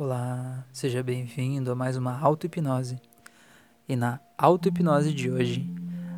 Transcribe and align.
Olá, 0.00 0.64
seja 0.72 1.02
bem-vindo 1.02 1.72
a 1.72 1.74
mais 1.74 1.96
uma 1.96 2.16
auto-hipnose. 2.16 3.00
E 3.88 3.96
na 3.96 4.20
auto-hipnose 4.38 5.12
de 5.12 5.28
hoje, 5.28 5.68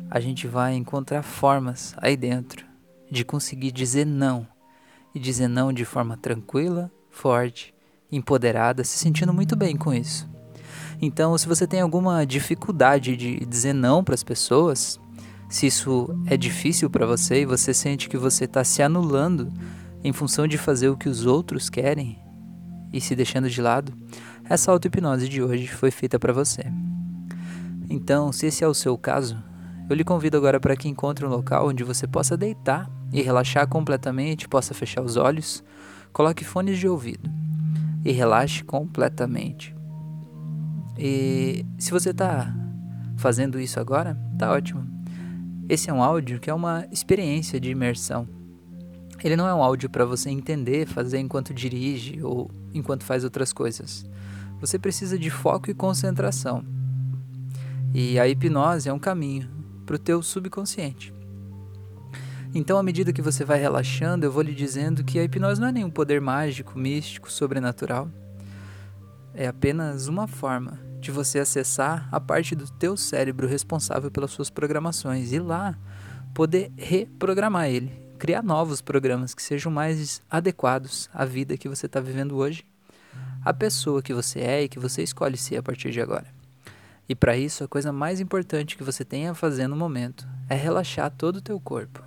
a 0.07 0.19
gente 0.19 0.45
vai 0.45 0.75
encontrar 0.75 1.23
formas 1.23 1.95
aí 1.97 2.15
dentro 2.15 2.63
de 3.09 3.25
conseguir 3.25 3.71
dizer 3.71 4.05
não. 4.05 4.45
E 5.15 5.19
dizer 5.19 5.47
não 5.47 5.73
de 5.73 5.83
forma 5.83 6.15
tranquila, 6.15 6.91
forte, 7.09 7.73
empoderada, 8.11 8.83
se 8.83 8.99
sentindo 8.99 9.33
muito 9.33 9.55
bem 9.55 9.75
com 9.75 9.91
isso. 9.91 10.29
Então, 11.01 11.35
se 11.35 11.47
você 11.47 11.65
tem 11.65 11.81
alguma 11.81 12.23
dificuldade 12.23 13.17
de 13.17 13.43
dizer 13.47 13.73
não 13.73 14.03
para 14.03 14.13
as 14.13 14.23
pessoas, 14.23 14.99
se 15.49 15.65
isso 15.65 16.07
é 16.27 16.37
difícil 16.37 16.87
para 16.87 17.07
você 17.07 17.41
e 17.41 17.47
você 17.47 17.73
sente 17.73 18.07
que 18.07 18.17
você 18.17 18.45
está 18.45 18.63
se 18.63 18.83
anulando 18.83 19.51
em 20.03 20.13
função 20.13 20.45
de 20.45 20.59
fazer 20.59 20.89
o 20.89 20.97
que 20.97 21.09
os 21.09 21.25
outros 21.25 21.67
querem, 21.67 22.19
e 22.91 22.99
se 22.99 23.15
deixando 23.15 23.49
de 23.49 23.61
lado, 23.61 23.93
essa 24.49 24.71
auto-hipnose 24.71 25.29
de 25.29 25.41
hoje 25.41 25.67
foi 25.67 25.91
feita 25.91 26.19
para 26.19 26.33
você. 26.33 26.63
Então, 27.89 28.31
se 28.31 28.47
esse 28.47 28.63
é 28.63 28.67
o 28.67 28.73
seu 28.73 28.97
caso, 28.97 29.37
eu 29.89 29.95
lhe 29.95 30.03
convido 30.03 30.37
agora 30.37 30.59
para 30.59 30.75
que 30.75 30.87
encontre 30.87 31.25
um 31.25 31.29
local 31.29 31.67
onde 31.67 31.83
você 31.83 32.07
possa 32.07 32.37
deitar 32.37 32.89
e 33.11 33.21
relaxar 33.21 33.67
completamente, 33.67 34.47
possa 34.47 34.73
fechar 34.73 35.01
os 35.01 35.17
olhos, 35.17 35.63
coloque 36.13 36.45
fones 36.45 36.79
de 36.79 36.87
ouvido 36.87 37.29
e 38.05 38.11
relaxe 38.11 38.63
completamente. 38.63 39.75
E 40.97 41.65
se 41.77 41.91
você 41.91 42.11
está 42.11 42.53
fazendo 43.17 43.59
isso 43.59 43.79
agora, 43.79 44.17
tá 44.37 44.51
ótimo. 44.51 44.87
Esse 45.67 45.89
é 45.89 45.93
um 45.93 46.01
áudio 46.01 46.39
que 46.39 46.49
é 46.49 46.53
uma 46.53 46.85
experiência 46.91 47.59
de 47.59 47.71
imersão. 47.71 48.27
Ele 49.23 49.35
não 49.35 49.47
é 49.47 49.53
um 49.53 49.61
áudio 49.61 49.89
para 49.89 50.05
você 50.05 50.29
entender, 50.29 50.87
fazer 50.87 51.19
enquanto 51.19 51.53
dirige 51.53 52.21
ou 52.23 52.49
enquanto 52.73 53.03
faz 53.03 53.23
outras 53.23 53.51
coisas. 53.53 54.05
Você 54.59 54.77
precisa 54.77 55.17
de 55.17 55.29
foco 55.29 55.69
e 55.69 55.73
concentração. 55.73 56.63
E 57.93 58.19
a 58.19 58.27
hipnose 58.27 58.87
é 58.87 58.93
um 58.93 58.99
caminho 58.99 59.49
para 59.85 59.95
o 59.95 59.99
teu 59.99 60.21
subconsciente. 60.21 61.13
Então, 62.53 62.77
à 62.77 62.83
medida 62.83 63.13
que 63.13 63.21
você 63.21 63.45
vai 63.45 63.59
relaxando, 63.59 64.25
eu 64.25 64.31
vou 64.31 64.41
lhe 64.41 64.53
dizendo 64.53 65.03
que 65.03 65.19
a 65.19 65.23
hipnose 65.23 65.59
não 65.59 65.69
é 65.69 65.71
nenhum 65.71 65.89
poder 65.89 66.21
mágico, 66.21 66.77
místico, 66.77 67.31
sobrenatural. 67.31 68.09
É 69.33 69.47
apenas 69.47 70.07
uma 70.07 70.27
forma 70.27 70.79
de 70.99 71.11
você 71.11 71.39
acessar 71.39 72.07
a 72.11 72.19
parte 72.19 72.53
do 72.53 72.69
teu 72.69 72.95
cérebro 72.95 73.47
responsável 73.47 74.11
pelas 74.11 74.31
suas 74.31 74.49
programações 74.49 75.31
e 75.31 75.39
lá 75.39 75.75
poder 76.33 76.71
reprogramar 76.77 77.69
ele 77.69 78.01
criar 78.21 78.43
novos 78.43 78.81
programas 78.81 79.33
que 79.33 79.41
sejam 79.41 79.71
mais 79.71 80.21
adequados 80.29 81.09
à 81.11 81.25
vida 81.25 81.57
que 81.57 81.67
você 81.67 81.87
está 81.87 81.99
vivendo 81.99 82.37
hoje, 82.37 82.63
à 83.43 83.53
pessoa 83.53 84.01
que 84.01 84.13
você 84.13 84.39
é 84.39 84.63
e 84.63 84.69
que 84.69 84.79
você 84.79 85.01
escolhe 85.01 85.37
ser 85.37 85.57
a 85.57 85.63
partir 85.63 85.91
de 85.91 85.99
agora. 85.99 86.27
E 87.09 87.15
para 87.15 87.35
isso, 87.35 87.63
a 87.63 87.67
coisa 87.67 87.91
mais 87.91 88.19
importante 88.19 88.77
que 88.77 88.83
você 88.83 89.03
tem 89.03 89.27
a 89.27 89.33
fazer 89.33 89.67
no 89.67 89.75
momento 89.75 90.27
é 90.47 90.55
relaxar 90.55 91.11
todo 91.11 91.37
o 91.37 91.41
teu 91.41 91.59
corpo. 91.59 92.03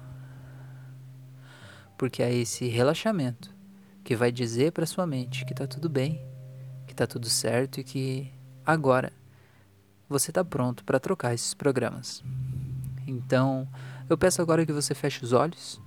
Porque 1.98 2.22
é 2.22 2.32
esse 2.32 2.68
relaxamento 2.68 3.54
que 4.02 4.16
vai 4.16 4.30
dizer 4.30 4.72
para 4.72 4.86
sua 4.86 5.06
mente 5.06 5.44
que 5.44 5.52
está 5.52 5.66
tudo 5.66 5.88
bem, 5.88 6.24
que 6.86 6.92
está 6.92 7.06
tudo 7.06 7.28
certo 7.28 7.80
e 7.80 7.84
que 7.84 8.32
agora 8.64 9.12
você 10.08 10.30
está 10.30 10.44
pronto 10.44 10.84
para 10.84 11.00
trocar 11.00 11.34
esses 11.34 11.54
programas. 11.54 12.22
Então, 13.06 13.68
eu 14.08 14.16
peço 14.16 14.40
agora 14.40 14.64
que 14.64 14.72
você 14.72 14.94
feche 14.94 15.24
os 15.24 15.32
olhos 15.32 15.80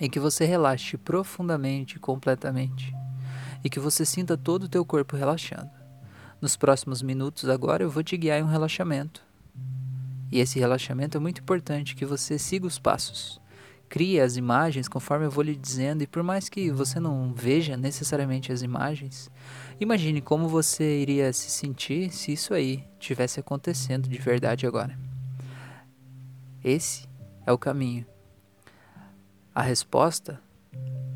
e 0.00 0.08
que 0.08 0.20
você 0.20 0.44
relaxe 0.44 0.96
profundamente 0.96 1.96
e 1.96 2.00
completamente 2.00 2.94
e 3.64 3.70
que 3.70 3.80
você 3.80 4.04
sinta 4.04 4.36
todo 4.36 4.64
o 4.64 4.68
teu 4.68 4.84
corpo 4.84 5.16
relaxando. 5.16 5.70
Nos 6.40 6.56
próximos 6.56 7.00
minutos 7.00 7.48
agora 7.48 7.82
eu 7.82 7.90
vou 7.90 8.04
te 8.04 8.16
guiar 8.16 8.38
em 8.38 8.42
um 8.42 8.48
relaxamento. 8.48 9.24
E 10.30 10.38
esse 10.38 10.58
relaxamento 10.58 11.16
é 11.16 11.20
muito 11.20 11.40
importante 11.40 11.96
que 11.96 12.04
você 12.04 12.38
siga 12.38 12.66
os 12.66 12.78
passos. 12.78 13.40
Crie 13.88 14.20
as 14.20 14.36
imagens 14.36 14.86
conforme 14.86 15.24
eu 15.24 15.30
vou 15.30 15.42
lhe 15.42 15.56
dizendo 15.56 16.02
e 16.02 16.06
por 16.06 16.22
mais 16.22 16.50
que 16.50 16.70
você 16.70 17.00
não 17.00 17.32
veja 17.32 17.76
necessariamente 17.76 18.52
as 18.52 18.60
imagens, 18.60 19.30
imagine 19.80 20.20
como 20.20 20.48
você 20.48 21.00
iria 21.00 21.32
se 21.32 21.50
sentir 21.50 22.12
se 22.12 22.32
isso 22.32 22.52
aí 22.52 22.84
tivesse 22.98 23.40
acontecendo 23.40 24.08
de 24.08 24.18
verdade 24.18 24.66
agora. 24.66 24.98
Esse 26.62 27.08
é 27.46 27.52
o 27.52 27.58
caminho 27.58 28.06
a 29.54 29.62
resposta, 29.62 30.40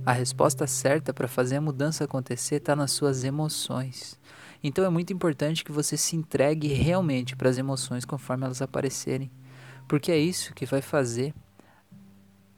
a 0.04 0.12
resposta 0.12 0.66
certa 0.66 1.12
para 1.12 1.28
fazer 1.28 1.56
a 1.56 1.60
mudança 1.60 2.04
acontecer 2.04 2.56
está 2.56 2.74
nas 2.74 2.92
suas 2.92 3.24
emoções. 3.24 4.18
Então 4.62 4.84
é 4.84 4.88
muito 4.88 5.12
importante 5.12 5.64
que 5.64 5.72
você 5.72 5.96
se 5.96 6.16
entregue 6.16 6.68
realmente 6.68 7.36
para 7.36 7.48
as 7.48 7.58
emoções 7.58 8.04
conforme 8.04 8.44
elas 8.44 8.62
aparecerem, 8.62 9.30
porque 9.86 10.10
é 10.10 10.18
isso 10.18 10.54
que 10.54 10.66
vai 10.66 10.82
fazer 10.82 11.34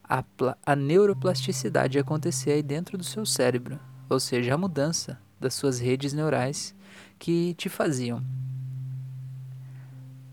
a, 0.03 0.25
a 0.65 0.75
neuroplasticidade 0.75 1.99
acontecer 1.99 2.53
aí 2.53 2.63
dentro 2.63 2.97
do 2.97 3.05
seu 3.05 3.25
cérebro, 3.27 3.79
ou 4.09 4.19
seja, 4.19 4.55
a 4.55 4.59
mudança 4.59 5.21
das 5.39 5.55
suas 5.55 5.79
redes 5.79 6.13
neurais 6.13 6.75
que 7.19 7.55
te 7.55 7.69
faziam 7.69 8.23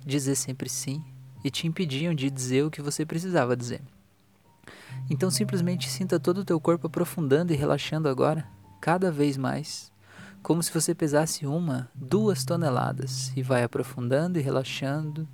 dizer 0.05 0.35
sempre 0.35 0.69
sim 0.69 1.03
e 1.43 1.51
te 1.51 1.67
impediam 1.67 2.13
de 2.13 2.29
dizer 2.29 2.63
o 2.63 2.71
que 2.71 2.81
você 2.81 3.05
precisava 3.05 3.55
dizer. 3.55 3.81
Então 5.09 5.29
simplesmente 5.29 5.89
sinta 5.89 6.19
todo 6.19 6.39
o 6.39 6.45
teu 6.45 6.59
corpo 6.59 6.87
aprofundando 6.87 7.53
e 7.53 7.55
relaxando 7.55 8.09
agora, 8.09 8.47
cada 8.81 9.11
vez 9.11 9.37
mais, 9.37 9.91
como 10.43 10.63
se 10.63 10.73
você 10.73 10.95
pesasse 10.95 11.45
uma, 11.45 11.89
duas 11.93 12.45
toneladas 12.45 13.31
e 13.35 13.43
vai 13.43 13.63
aprofundando 13.63 14.39
e 14.39 14.41
relaxando. 14.41 15.27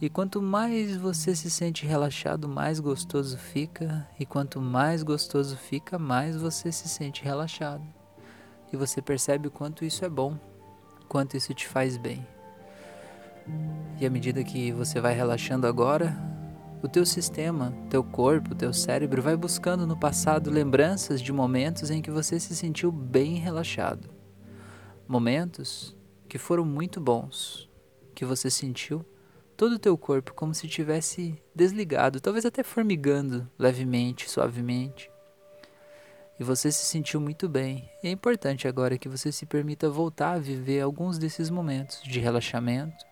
E 0.00 0.08
quanto 0.08 0.42
mais 0.42 0.96
você 0.96 1.36
se 1.36 1.50
sente 1.50 1.86
relaxado, 1.86 2.48
mais 2.48 2.80
gostoso 2.80 3.38
fica, 3.38 4.06
e 4.18 4.26
quanto 4.26 4.60
mais 4.60 5.02
gostoso 5.02 5.56
fica, 5.56 5.98
mais 5.98 6.36
você 6.36 6.72
se 6.72 6.88
sente 6.88 7.22
relaxado. 7.22 7.84
E 8.72 8.76
você 8.76 9.00
percebe 9.00 9.48
o 9.48 9.50
quanto 9.50 9.84
isso 9.84 10.04
é 10.04 10.08
bom, 10.08 10.36
quanto 11.08 11.36
isso 11.36 11.54
te 11.54 11.68
faz 11.68 11.96
bem. 11.96 12.26
E 14.00 14.04
à 14.04 14.10
medida 14.10 14.42
que 14.42 14.72
você 14.72 15.00
vai 15.00 15.14
relaxando 15.14 15.66
agora, 15.66 16.16
o 16.84 16.88
teu 16.88 17.06
sistema, 17.06 17.72
teu 17.88 18.04
corpo, 18.04 18.54
teu 18.54 18.70
cérebro 18.70 19.22
vai 19.22 19.34
buscando 19.34 19.86
no 19.86 19.98
passado 19.98 20.50
lembranças 20.50 21.22
de 21.22 21.32
momentos 21.32 21.90
em 21.90 22.02
que 22.02 22.10
você 22.10 22.38
se 22.38 22.54
sentiu 22.54 22.92
bem 22.92 23.36
relaxado. 23.36 24.10
Momentos 25.08 25.96
que 26.28 26.36
foram 26.36 26.62
muito 26.62 27.00
bons, 27.00 27.70
que 28.14 28.22
você 28.22 28.50
sentiu 28.50 29.02
todo 29.56 29.76
o 29.76 29.78
teu 29.78 29.96
corpo 29.96 30.34
como 30.34 30.54
se 30.54 30.68
tivesse 30.68 31.42
desligado, 31.54 32.20
talvez 32.20 32.44
até 32.44 32.62
formigando 32.62 33.50
levemente, 33.58 34.30
suavemente. 34.30 35.10
E 36.38 36.44
você 36.44 36.70
se 36.70 36.84
sentiu 36.84 37.18
muito 37.18 37.48
bem. 37.48 37.88
E 38.02 38.08
é 38.08 38.10
importante 38.10 38.68
agora 38.68 38.98
que 38.98 39.08
você 39.08 39.32
se 39.32 39.46
permita 39.46 39.88
voltar 39.88 40.32
a 40.32 40.38
viver 40.38 40.82
alguns 40.82 41.16
desses 41.16 41.48
momentos 41.48 42.02
de 42.02 42.20
relaxamento, 42.20 43.06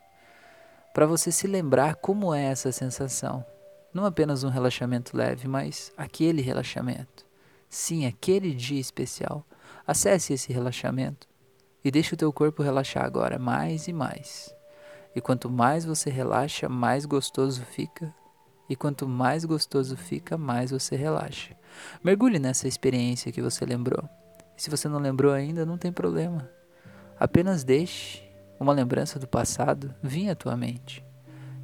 para 0.92 1.06
você 1.06 1.32
se 1.32 1.46
lembrar 1.46 1.94
como 1.94 2.34
é 2.34 2.44
essa 2.44 2.70
sensação, 2.70 3.42
não 3.92 4.06
apenas 4.06 4.42
um 4.42 4.48
relaxamento 4.48 5.16
leve, 5.16 5.46
mas 5.46 5.92
aquele 5.96 6.40
relaxamento. 6.40 7.26
Sim, 7.68 8.06
aquele 8.06 8.54
dia 8.54 8.80
especial. 8.80 9.46
Acesse 9.86 10.32
esse 10.32 10.52
relaxamento 10.52 11.28
e 11.84 11.90
deixe 11.90 12.14
o 12.14 12.16
teu 12.16 12.32
corpo 12.32 12.62
relaxar 12.62 13.04
agora 13.04 13.38
mais 13.38 13.88
e 13.88 13.92
mais. 13.92 14.54
E 15.14 15.20
quanto 15.20 15.50
mais 15.50 15.84
você 15.84 16.08
relaxa, 16.08 16.68
mais 16.68 17.04
gostoso 17.04 17.62
fica. 17.64 18.14
E 18.68 18.74
quanto 18.74 19.06
mais 19.06 19.44
gostoso 19.44 19.96
fica, 19.96 20.38
mais 20.38 20.70
você 20.70 20.96
relaxa. 20.96 21.54
Mergulhe 22.02 22.38
nessa 22.38 22.66
experiência 22.66 23.32
que 23.32 23.42
você 23.42 23.66
lembrou. 23.66 24.08
E 24.56 24.62
se 24.62 24.70
você 24.70 24.88
não 24.88 24.98
lembrou 24.98 25.32
ainda, 25.32 25.66
não 25.66 25.76
tem 25.76 25.92
problema. 25.92 26.48
Apenas 27.18 27.64
deixe 27.64 28.22
uma 28.58 28.72
lembrança 28.72 29.18
do 29.18 29.28
passado 29.28 29.94
vir 30.02 30.30
à 30.30 30.34
tua 30.34 30.56
mente 30.56 31.04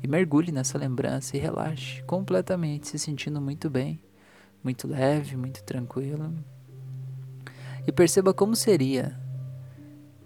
e 0.03 0.09
mergulhe 0.09 0.53
nessa 0.53 0.79
lembrança 0.79 1.37
e 1.37 1.41
relaxe 1.41 2.03
completamente, 2.05 2.89
se 2.89 2.99
sentindo 2.99 3.41
muito 3.41 3.69
bem, 3.69 4.01
muito 4.63 4.87
leve, 4.87 5.37
muito 5.37 5.63
tranquilo. 5.65 6.33
E 7.87 7.93
perceba 7.93 8.35
como 8.35 8.55
seria 8.55 9.19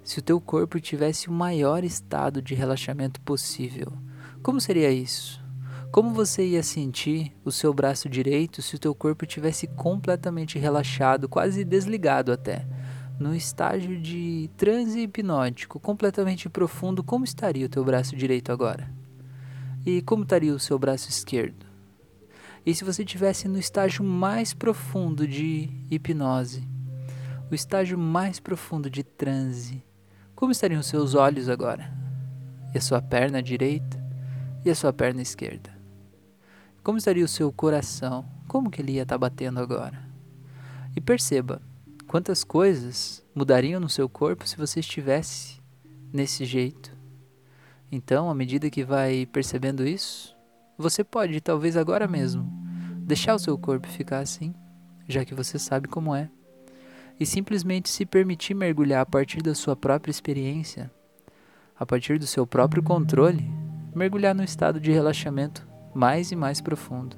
se 0.03 0.19
o 0.19 0.23
teu 0.23 0.41
corpo 0.41 0.81
tivesse 0.81 1.29
o 1.29 1.33
maior 1.33 1.85
estado 1.85 2.43
de 2.43 2.55
relaxamento 2.55 3.21
possível. 3.21 3.93
Como 4.43 4.61
seria 4.61 4.91
isso? 4.91 5.41
Como 5.93 6.13
você 6.13 6.45
ia 6.45 6.63
sentir 6.63 7.37
o 7.45 7.53
seu 7.53 7.73
braço 7.73 8.09
direito 8.09 8.63
se 8.63 8.75
o 8.75 8.79
teu 8.79 8.95
corpo 8.95 9.27
tivesse 9.27 9.67
completamente 9.67 10.59
relaxado, 10.59 11.29
quase 11.29 11.65
desligado 11.65 12.33
até? 12.33 12.67
No 13.19 13.35
estágio 13.35 14.01
de 14.01 14.51
transe 14.57 15.01
hipnótico, 15.01 15.79
completamente 15.79 16.49
profundo, 16.49 17.05
como 17.05 17.25
estaria 17.25 17.67
o 17.67 17.69
teu 17.69 17.85
braço 17.85 18.17
direito 18.17 18.51
agora? 18.51 19.02
E 19.85 20.03
como 20.03 20.23
estaria 20.23 20.55
o 20.55 20.59
seu 20.59 20.79
braço 20.79 21.09
esquerdo? 21.09 21.67
E 22.65 22.75
se 22.75 22.85
você 22.85 23.03
estivesse 23.03 23.49
no 23.49 23.59
estágio 23.59 24.05
mais 24.05 24.55
profundo 24.55 25.27
de 25.27 25.69
hipnose? 25.91 26.73
o 27.53 27.55
estágio 27.55 27.99
mais 27.99 28.41
profundo 28.41 28.89
de 28.89 29.05
transe, 29.05 29.85
como 30.35 30.53
estariam 30.53 30.83
seus 30.83 31.15
olhos 31.15 31.51
agora? 31.51 31.93
E 32.75 32.79
a 32.79 32.81
sua 32.81 33.03
perna 33.03 33.43
direita? 33.43 34.03
E 34.65 34.71
a 34.71 34.75
sua 34.75 34.91
perna 34.91 35.21
esquerda? 35.21 35.71
Como 36.83 36.97
estaria 36.97 37.23
o 37.23 37.29
seu 37.29 37.53
coração? 37.53 38.25
Como 38.49 38.71
que 38.71 38.81
ele 38.81 38.93
ia 38.93 39.03
estar 39.03 39.17
tá 39.17 39.19
batendo 39.19 39.61
agora? 39.61 40.03
E 40.97 41.01
perceba 41.01 41.61
quantas 42.07 42.43
coisas 42.43 43.23
mudariam 43.35 43.79
no 43.79 43.89
seu 43.91 44.09
corpo 44.09 44.49
se 44.49 44.57
você 44.57 44.81
estivesse 44.81 45.61
nesse 46.11 46.47
jeito. 46.47 46.91
Então, 47.95 48.31
à 48.31 48.35
medida 48.35 48.71
que 48.71 48.83
vai 48.83 49.27
percebendo 49.27 49.87
isso, 49.87 50.35
você 50.79 51.05
pode, 51.05 51.39
talvez 51.43 51.77
agora 51.77 52.09
mesmo, 52.09 52.51
deixar 53.01 53.35
o 53.35 53.39
seu 53.39 53.59
corpo 53.59 53.87
ficar 53.87 54.21
assim, 54.21 54.55
já 55.07 55.27
que 55.27 55.35
você 55.35 55.59
sabe 55.59 55.89
como 55.89 56.15
é, 56.15 56.31
e 57.21 57.27
simplesmente 57.27 57.91
se 57.91 58.07
permitir 58.07 58.55
mergulhar 58.55 59.03
a 59.03 59.07
partir 59.07 59.43
da 59.43 59.55
sua 59.55 59.77
própria 59.77 60.11
experiência, 60.11 60.91
a 61.79 61.85
partir 61.85 62.19
do 62.19 62.27
seu 62.27 62.47
próprio 62.47 62.83
controle, 62.83 63.47
mergulhar 63.95 64.35
no 64.35 64.43
estado 64.43 64.81
de 64.81 64.91
relaxamento 64.91 65.69
mais 65.95 66.33
e 66.33 66.37
mais 66.37 66.63
profundo, 66.63 67.15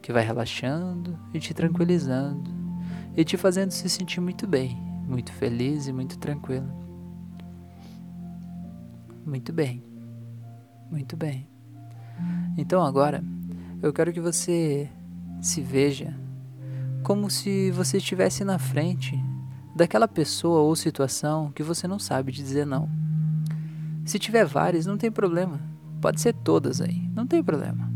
que 0.00 0.14
vai 0.14 0.24
relaxando 0.24 1.18
e 1.34 1.38
te 1.38 1.52
tranquilizando 1.52 2.50
e 3.14 3.22
te 3.22 3.36
fazendo 3.36 3.70
se 3.70 3.90
sentir 3.90 4.22
muito 4.22 4.46
bem, 4.46 4.76
muito 5.06 5.30
feliz 5.30 5.86
e 5.86 5.92
muito 5.92 6.18
tranquilo. 6.18 6.83
Muito 9.24 9.52
bem. 9.52 9.82
Muito 10.90 11.16
bem. 11.16 11.48
Então 12.56 12.82
agora, 12.84 13.24
eu 13.82 13.92
quero 13.92 14.12
que 14.12 14.20
você 14.20 14.88
se 15.40 15.60
veja 15.60 16.14
como 17.02 17.30
se 17.30 17.70
você 17.70 17.98
estivesse 17.98 18.44
na 18.44 18.58
frente 18.58 19.18
daquela 19.74 20.06
pessoa 20.06 20.60
ou 20.60 20.76
situação 20.76 21.50
que 21.52 21.62
você 21.62 21.88
não 21.88 21.98
sabe 21.98 22.32
dizer 22.32 22.64
não. 22.64 22.88
Se 24.04 24.18
tiver 24.18 24.44
várias, 24.44 24.86
não 24.86 24.96
tem 24.96 25.10
problema. 25.10 25.60
Pode 26.00 26.20
ser 26.20 26.34
todas 26.34 26.80
aí, 26.80 27.08
não 27.14 27.26
tem 27.26 27.42
problema. 27.42 27.90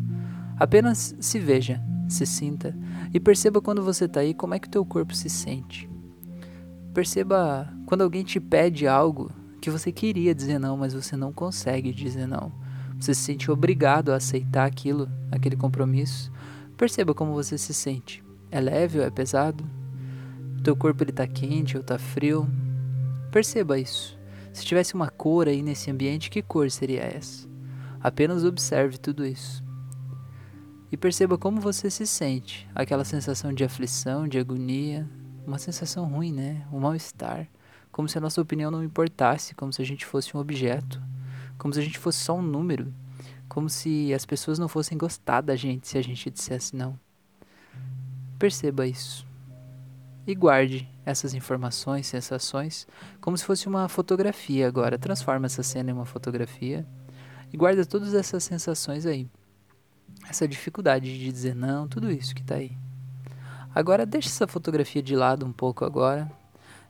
Apenas 0.59 1.15
se 1.21 1.39
veja, 1.39 1.81
se 2.09 2.27
sinta 2.27 2.77
e 3.13 3.21
perceba 3.21 3.61
quando 3.61 3.83
você 3.83 4.07
está 4.07 4.21
aí 4.21 4.35
como 4.35 4.55
é 4.55 4.59
que 4.59 4.67
o 4.67 4.71
teu 4.71 4.85
corpo 4.85 5.15
se 5.15 5.29
sente. 5.29 5.89
Perceba 6.93 7.73
quando 7.87 8.03
alguém 8.03 8.25
te 8.25 8.41
pede 8.41 8.87
algo 8.87 9.31
que 9.61 9.71
você 9.71 9.91
queria 9.91 10.35
dizer 10.35 10.59
não, 10.59 10.77
mas 10.77 10.95
você 10.95 11.17
não 11.17 11.33
consegue 11.33 11.93
dizer 11.93 12.27
não. 12.27 12.53
Você 12.99 13.15
se 13.15 13.23
sente 13.23 13.51
obrigado 13.51 14.11
a 14.11 14.17
aceitar 14.17 14.67
aquilo, 14.67 15.09
aquele 15.31 15.57
compromisso. 15.57 16.33
Perceba 16.77 17.15
como 17.15 17.33
você 17.33 17.57
se 17.59 17.75
sente. 17.75 18.25
É 18.51 18.61
leve 18.61 18.99
ou 18.99 19.05
é 19.05 19.11
pesado? 19.11 19.65
O 20.59 20.63
teu 20.63 20.75
corpo 20.75 21.03
ele 21.03 21.13
tá 21.13 21.27
quente 21.27 21.77
ou 21.77 21.83
tá 21.83 21.99
frio? 21.99 22.49
Perceba 23.31 23.79
isso. 23.79 24.19
Se 24.53 24.65
tivesse 24.65 24.95
uma 24.95 25.09
cor 25.09 25.47
aí 25.47 25.63
nesse 25.63 25.91
ambiente, 25.91 26.31
que 26.31 26.43
cor 26.43 26.71
seria 26.71 27.03
essa? 27.03 27.49
Apenas 28.01 28.45
observe 28.45 28.99
tudo 28.99 29.25
isso. 29.25 29.63
E 30.91 30.97
perceba 30.97 31.37
como 31.37 31.61
você 31.61 31.91
se 31.91 32.07
sente. 32.07 32.69
Aquela 32.75 33.05
sensação 33.05 33.53
de 33.53 33.63
aflição, 33.63 34.27
de 34.27 34.39
agonia, 34.39 35.09
uma 35.47 35.59
sensação 35.59 36.07
ruim, 36.07 36.33
né? 36.33 36.67
Um 36.73 36.81
mal-estar 36.81 37.49
como 37.99 38.09
se 38.09 38.17
a 38.17 38.21
nossa 38.21 38.41
opinião 38.41 38.71
não 38.71 38.85
importasse, 38.85 39.57
como 39.57 39.73
se 39.73 39.83
a 39.83 39.85
gente 39.85 40.07
fosse 40.07 40.37
um 40.37 40.39
objeto, 40.39 41.03
como 41.59 41.75
se 41.75 41.81
a 41.81 41.83
gente 41.83 41.99
fosse 41.99 42.21
só 42.21 42.37
um 42.37 42.43
número, 42.43 42.95
como 43.49 43.69
se 43.69 44.15
as 44.15 44.25
pessoas 44.25 44.57
não 44.57 44.69
fossem 44.69 44.97
gostar 44.97 45.41
da 45.41 45.57
gente 45.57 45.89
se 45.89 45.99
a 45.99 46.01
gente 46.01 46.31
dissesse 46.31 46.77
não. 46.77 46.97
Perceba 48.39 48.87
isso. 48.87 49.27
E 50.25 50.33
guarde 50.33 50.89
essas 51.05 51.35
informações, 51.35 52.07
sensações, 52.07 52.87
como 53.21 53.37
se 53.37 53.45
fosse 53.45 53.67
uma 53.67 53.89
fotografia 53.89 54.69
agora. 54.69 54.97
Transforma 54.97 55.47
essa 55.47 55.65
cena 55.65 55.91
em 55.91 55.93
uma 55.93 56.07
fotografia 56.07 56.87
e 57.53 57.57
guarda 57.57 57.85
todas 57.85 58.15
essas 58.15 58.45
sensações 58.45 59.07
aí. 59.07 59.29
Essa 60.31 60.47
dificuldade 60.47 61.19
de 61.19 61.33
dizer 61.33 61.57
não, 61.57 61.89
tudo 61.89 62.13
isso 62.13 62.33
que 62.33 62.43
está 62.43 62.55
aí. 62.55 62.71
Agora 63.75 64.07
deixe 64.07 64.29
essa 64.29 64.47
fotografia 64.47 65.03
de 65.03 65.17
lado 65.17 65.45
um 65.45 65.53
pouco 65.53 65.85
agora. 65.85 66.31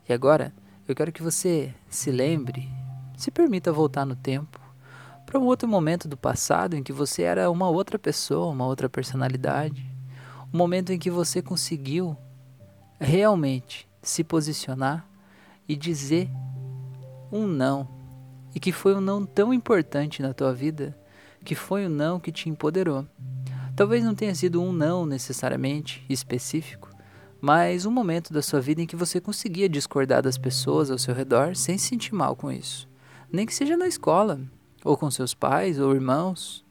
E 0.06 0.12
agora 0.12 0.52
eu 0.88 0.94
quero 0.94 1.12
que 1.12 1.22
você 1.22 1.74
se 1.90 2.10
lembre, 2.10 2.66
se 3.14 3.30
permita 3.30 3.70
voltar 3.70 4.06
no 4.06 4.16
tempo 4.16 4.58
para 5.26 5.38
um 5.38 5.44
outro 5.44 5.68
momento 5.68 6.08
do 6.08 6.16
passado 6.16 6.74
em 6.74 6.82
que 6.82 6.94
você 6.94 7.22
era 7.22 7.50
uma 7.50 7.68
outra 7.68 7.98
pessoa, 7.98 8.50
uma 8.50 8.64
outra 8.64 8.88
personalidade, 8.88 9.86
um 10.52 10.56
momento 10.56 10.90
em 10.90 10.98
que 10.98 11.10
você 11.10 11.42
conseguiu 11.42 12.16
realmente 12.98 13.86
se 14.02 14.24
posicionar 14.24 15.06
e 15.68 15.76
dizer 15.76 16.30
um 17.30 17.46
não, 17.46 17.86
e 18.54 18.58
que 18.58 18.72
foi 18.72 18.94
um 18.94 19.00
não 19.02 19.26
tão 19.26 19.52
importante 19.52 20.22
na 20.22 20.32
tua 20.32 20.54
vida, 20.54 20.98
que 21.44 21.54
foi 21.54 21.84
um 21.86 21.90
não 21.90 22.18
que 22.18 22.32
te 22.32 22.48
empoderou. 22.48 23.06
Talvez 23.76 24.02
não 24.02 24.14
tenha 24.14 24.34
sido 24.34 24.62
um 24.62 24.72
não 24.72 25.04
necessariamente 25.04 26.02
específico, 26.08 26.87
mas 27.40 27.86
um 27.86 27.90
momento 27.90 28.32
da 28.32 28.42
sua 28.42 28.60
vida 28.60 28.82
em 28.82 28.86
que 28.86 28.96
você 28.96 29.20
conseguia 29.20 29.68
discordar 29.68 30.22
das 30.22 30.36
pessoas 30.36 30.90
ao 30.90 30.98
seu 30.98 31.14
redor 31.14 31.54
sem 31.54 31.78
se 31.78 31.88
sentir 31.88 32.14
mal 32.14 32.34
com 32.34 32.50
isso. 32.50 32.88
Nem 33.30 33.46
que 33.46 33.54
seja 33.54 33.76
na 33.76 33.86
escola, 33.86 34.40
ou 34.84 34.96
com 34.96 35.10
seus 35.10 35.34
pais, 35.34 35.78
ou 35.78 35.94
irmãos, 35.94 36.64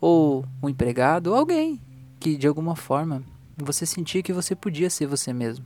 ou 0.00 0.44
um 0.62 0.68
empregado, 0.68 1.28
ou 1.28 1.36
alguém 1.36 1.80
que 2.20 2.36
de 2.36 2.46
alguma 2.46 2.76
forma 2.76 3.22
você 3.56 3.84
sentia 3.84 4.22
que 4.22 4.32
você 4.32 4.54
podia 4.54 4.90
ser 4.90 5.06
você 5.06 5.32
mesmo. 5.32 5.64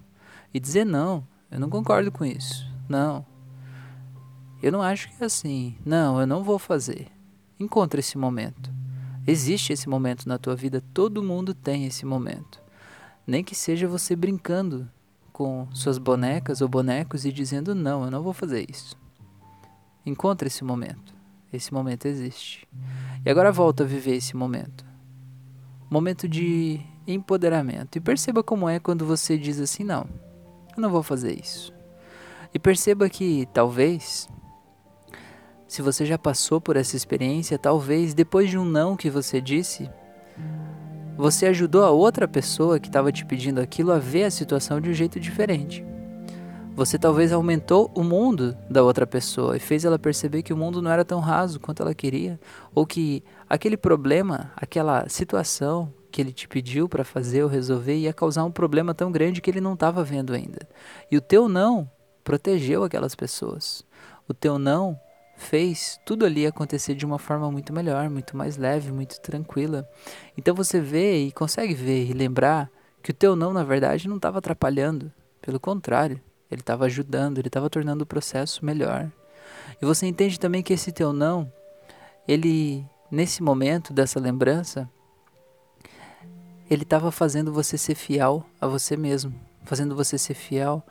E 0.54 0.60
dizer 0.60 0.84
não, 0.84 1.26
eu 1.50 1.60
não 1.60 1.68
concordo 1.68 2.10
com 2.10 2.24
isso. 2.24 2.66
Não. 2.88 3.26
Eu 4.62 4.72
não 4.72 4.82
acho 4.82 5.08
que 5.08 5.22
é 5.22 5.26
assim. 5.26 5.76
Não, 5.84 6.20
eu 6.20 6.26
não 6.26 6.42
vou 6.42 6.58
fazer. 6.58 7.08
Encontre 7.58 8.00
esse 8.00 8.16
momento. 8.16 8.70
Existe 9.26 9.72
esse 9.72 9.88
momento 9.88 10.28
na 10.28 10.38
tua 10.38 10.54
vida, 10.54 10.82
todo 10.94 11.22
mundo 11.22 11.52
tem 11.52 11.84
esse 11.84 12.06
momento. 12.06 12.62
Nem 13.26 13.42
que 13.42 13.54
seja 13.54 13.88
você 13.88 14.14
brincando 14.14 14.88
com 15.32 15.66
suas 15.72 15.98
bonecas 15.98 16.60
ou 16.60 16.68
bonecos 16.68 17.24
e 17.24 17.32
dizendo: 17.32 17.74
Não, 17.74 18.04
eu 18.04 18.10
não 18.10 18.22
vou 18.22 18.32
fazer 18.32 18.64
isso. 18.70 18.96
Encontre 20.04 20.46
esse 20.48 20.62
momento. 20.62 21.14
Esse 21.52 21.74
momento 21.74 22.06
existe. 22.06 22.66
E 23.24 23.30
agora 23.30 23.50
volta 23.50 23.82
a 23.82 23.86
viver 23.86 24.16
esse 24.16 24.36
momento. 24.36 24.84
Momento 25.90 26.28
de 26.28 26.80
empoderamento. 27.06 27.96
E 27.96 28.00
perceba 28.00 28.42
como 28.42 28.68
é 28.68 28.78
quando 28.78 29.04
você 29.04 29.36
diz 29.36 29.60
assim: 29.60 29.84
Não, 29.84 30.06
eu 30.76 30.80
não 30.80 30.90
vou 30.90 31.02
fazer 31.02 31.38
isso. 31.38 31.72
E 32.54 32.58
perceba 32.58 33.08
que 33.10 33.46
talvez, 33.52 34.28
se 35.66 35.82
você 35.82 36.06
já 36.06 36.16
passou 36.16 36.60
por 36.60 36.76
essa 36.76 36.96
experiência, 36.96 37.58
talvez 37.58 38.14
depois 38.14 38.48
de 38.48 38.56
um 38.56 38.64
não 38.64 38.96
que 38.96 39.10
você 39.10 39.40
disse, 39.40 39.90
você 41.16 41.46
ajudou 41.46 41.82
a 41.82 41.90
outra 41.90 42.28
pessoa 42.28 42.78
que 42.78 42.88
estava 42.88 43.10
te 43.10 43.24
pedindo 43.24 43.60
aquilo 43.60 43.90
a 43.90 43.98
ver 43.98 44.24
a 44.24 44.30
situação 44.30 44.80
de 44.80 44.90
um 44.90 44.92
jeito 44.92 45.18
diferente. 45.18 45.84
Você 46.74 46.98
talvez 46.98 47.32
aumentou 47.32 47.90
o 47.94 48.04
mundo 48.04 48.54
da 48.68 48.82
outra 48.82 49.06
pessoa 49.06 49.56
e 49.56 49.60
fez 49.60 49.86
ela 49.86 49.98
perceber 49.98 50.42
que 50.42 50.52
o 50.52 50.56
mundo 50.56 50.82
não 50.82 50.90
era 50.90 51.06
tão 51.06 51.20
raso 51.20 51.58
quanto 51.58 51.82
ela 51.82 51.94
queria, 51.94 52.38
ou 52.74 52.84
que 52.84 53.24
aquele 53.48 53.78
problema, 53.78 54.52
aquela 54.54 55.08
situação 55.08 55.90
que 56.12 56.20
ele 56.20 56.32
te 56.32 56.46
pediu 56.46 56.86
para 56.86 57.02
fazer 57.02 57.42
ou 57.42 57.48
resolver 57.48 57.96
ia 57.96 58.12
causar 58.12 58.44
um 58.44 58.50
problema 58.50 58.94
tão 58.94 59.10
grande 59.10 59.40
que 59.40 59.50
ele 59.50 59.60
não 59.60 59.72
estava 59.72 60.04
vendo 60.04 60.34
ainda. 60.34 60.68
E 61.10 61.16
o 61.16 61.20
teu 61.20 61.48
não 61.48 61.90
protegeu 62.22 62.84
aquelas 62.84 63.14
pessoas. 63.14 63.82
O 64.28 64.34
teu 64.34 64.58
não 64.58 65.00
fez 65.36 66.00
tudo 66.04 66.24
ali 66.24 66.46
acontecer 66.46 66.94
de 66.94 67.04
uma 67.04 67.18
forma 67.18 67.50
muito 67.50 67.72
melhor, 67.72 68.08
muito 68.08 68.36
mais 68.36 68.56
leve, 68.56 68.90
muito 68.90 69.20
tranquila. 69.20 69.88
Então 70.36 70.54
você 70.54 70.80
vê 70.80 71.24
e 71.24 71.32
consegue 71.32 71.74
ver 71.74 72.06
e 72.06 72.12
lembrar 72.12 72.70
que 73.02 73.10
o 73.10 73.14
teu 73.14 73.36
não, 73.36 73.52
na 73.52 73.62
verdade, 73.62 74.08
não 74.08 74.16
estava 74.16 74.38
atrapalhando. 74.38 75.12
Pelo 75.40 75.60
contrário, 75.60 76.20
ele 76.50 76.62
estava 76.62 76.86
ajudando, 76.86 77.38
ele 77.38 77.48
estava 77.48 77.70
tornando 77.70 78.02
o 78.02 78.06
processo 78.06 78.64
melhor. 78.64 79.10
E 79.80 79.84
você 79.84 80.06
entende 80.06 80.40
também 80.40 80.62
que 80.62 80.72
esse 80.72 80.90
teu 80.90 81.12
não, 81.12 81.52
ele, 82.26 82.84
nesse 83.10 83.42
momento 83.42 83.92
dessa 83.92 84.18
lembrança, 84.18 84.90
ele 86.68 86.82
estava 86.82 87.12
fazendo 87.12 87.52
você 87.52 87.78
ser 87.78 87.94
fiel 87.94 88.44
a 88.60 88.66
você 88.66 88.96
mesmo, 88.96 89.32
fazendo 89.64 89.94
você 89.94 90.18
ser 90.18 90.34
fiel 90.34 90.82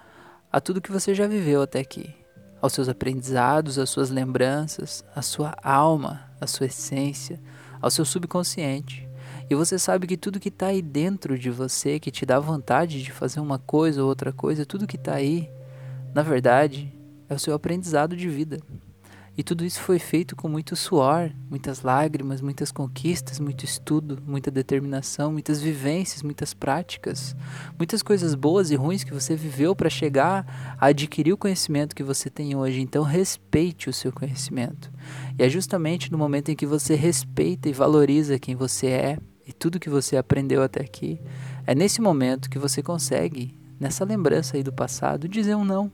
a 0.52 0.62
tudo 0.62 0.80
que 0.80 0.92
você 0.92 1.14
já 1.14 1.28
viveu 1.28 1.62
até 1.62 1.80
aqui 1.80 2.25
aos 2.66 2.74
seus 2.74 2.90
aprendizados, 2.90 3.80
às 3.80 3.90
suas 3.90 4.10
lembranças, 4.10 5.04
à 5.16 5.22
sua 5.22 5.56
alma, 5.64 6.30
à 6.40 6.48
sua 6.48 6.66
essência, 6.66 7.40
ao 7.82 7.90
seu 7.90 8.04
subconsciente. 8.04 9.08
E 9.50 9.56
você 9.56 9.78
sabe 9.78 10.08
que 10.08 10.18
tudo 10.18 10.40
que 10.40 10.50
está 10.50 10.68
aí 10.68 10.82
dentro 10.82 11.38
de 11.38 11.52
você, 11.52 12.00
que 12.00 12.12
te 12.12 12.26
dá 12.26 12.40
vontade 12.40 13.04
de 13.04 13.12
fazer 13.12 13.40
uma 13.40 13.60
coisa 13.60 14.02
ou 14.02 14.10
outra 14.10 14.34
coisa, 14.34 14.66
tudo 14.66 14.88
que 14.88 14.96
está 14.96 15.14
aí, 15.14 15.50
na 16.14 16.24
verdade, 16.24 16.92
é 17.30 17.36
o 17.36 17.40
seu 17.40 17.54
aprendizado 17.54 18.16
de 18.16 18.28
vida. 18.28 18.60
E 19.38 19.44
tudo 19.44 19.66
isso 19.66 19.82
foi 19.82 20.00
feito 20.00 20.34
com 20.34 20.48
muito 20.48 20.78
suor, 20.78 21.30
muitas 21.50 21.82
lágrimas, 21.82 22.40
muitas 22.40 22.72
conquistas, 22.72 23.38
muito 23.38 23.66
estudo, 23.66 24.18
muita 24.26 24.50
determinação, 24.50 25.30
muitas 25.30 25.62
vivências, 25.62 26.24
muitas 26.24 26.54
práticas, 26.54 27.36
muitas 27.78 28.02
coisas 28.02 28.34
boas 28.34 28.72
e 28.72 28.76
ruins 28.76 29.04
que 29.04 29.14
você 29.14 29.36
viveu 29.36 29.76
para 29.76 29.90
chegar 29.90 30.78
a 30.80 30.86
adquirir 30.86 31.34
o 31.34 31.38
conhecimento 31.38 31.96
que 31.96 32.04
você 32.04 32.30
tem 32.30 32.56
hoje. 32.56 32.80
Então, 32.80 33.04
respeite 33.04 33.90
o 33.90 33.94
seu 33.94 34.14
conhecimento. 34.14 34.90
E 35.38 35.44
é 35.44 35.50
justamente 35.50 36.10
no 36.10 36.18
momento 36.18 36.50
em 36.50 36.56
que 36.56 36.66
você 36.66 36.96
respeita 36.96 37.68
e 37.68 37.74
valoriza 37.74 38.40
quem 38.40 38.56
você 38.56 38.88
é 38.88 39.18
e 39.46 39.52
tudo 39.52 39.82
que 39.82 39.90
você 39.90 40.16
aprendeu 40.16 40.64
até 40.64 40.82
aqui, 40.82 41.20
é 41.68 41.76
nesse 41.76 42.02
momento 42.02 42.50
que 42.50 42.58
você 42.58 42.82
consegue, 42.82 43.54
nessa 43.78 44.06
lembrança 44.06 44.56
aí 44.56 44.64
do 44.64 44.72
passado, 44.72 45.28
dizer 45.28 45.56
um 45.56 45.66
não 45.66 45.92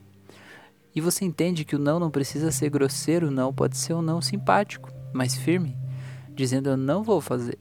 e 0.96 1.02
você 1.02 1.26
entende 1.26 1.66
que 1.66 1.76
o 1.76 1.80
não 1.80 2.00
não 2.00 2.12
precisa 2.12 2.52
ser 2.52 2.70
grosseiro, 2.70 3.32
não 3.32 3.54
pode 3.54 3.78
ser 3.78 3.94
um 3.94 4.02
não 4.02 4.22
simpático, 4.22 4.92
mas 5.14 5.36
firme, 5.36 5.78
dizendo 6.34 6.70
eu 6.70 6.78
não 6.78 7.04
vou 7.04 7.22
fazer. 7.22 7.58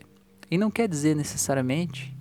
E 0.50 0.58
não 0.58 0.70
quer 0.70 0.88
dizer 0.88 1.14
necessariamente 1.14 2.16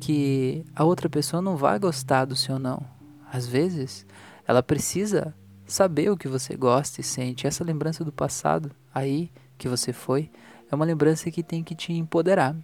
que 0.00 0.64
a 0.74 0.84
outra 0.84 1.08
pessoa 1.08 1.40
não 1.40 1.56
vai 1.56 1.78
gostar 1.78 2.24
do 2.24 2.34
seu 2.34 2.58
não. 2.58 2.82
Às 3.30 3.46
vezes, 3.46 4.06
ela 4.46 4.62
precisa 4.62 5.34
saber 5.66 6.10
o 6.10 6.16
que 6.16 6.26
você 6.26 6.56
gosta 6.56 7.00
e 7.00 7.04
sente. 7.04 7.46
Essa 7.46 7.62
lembrança 7.62 8.04
do 8.04 8.12
passado 8.12 8.70
aí 8.92 9.30
que 9.56 9.68
você 9.68 9.92
foi 9.92 10.30
é 10.70 10.74
uma 10.74 10.84
lembrança 10.84 11.30
que 11.30 11.42
tem 11.42 11.62
que 11.62 11.74
te 11.74 11.92
empoderar. 11.92 12.56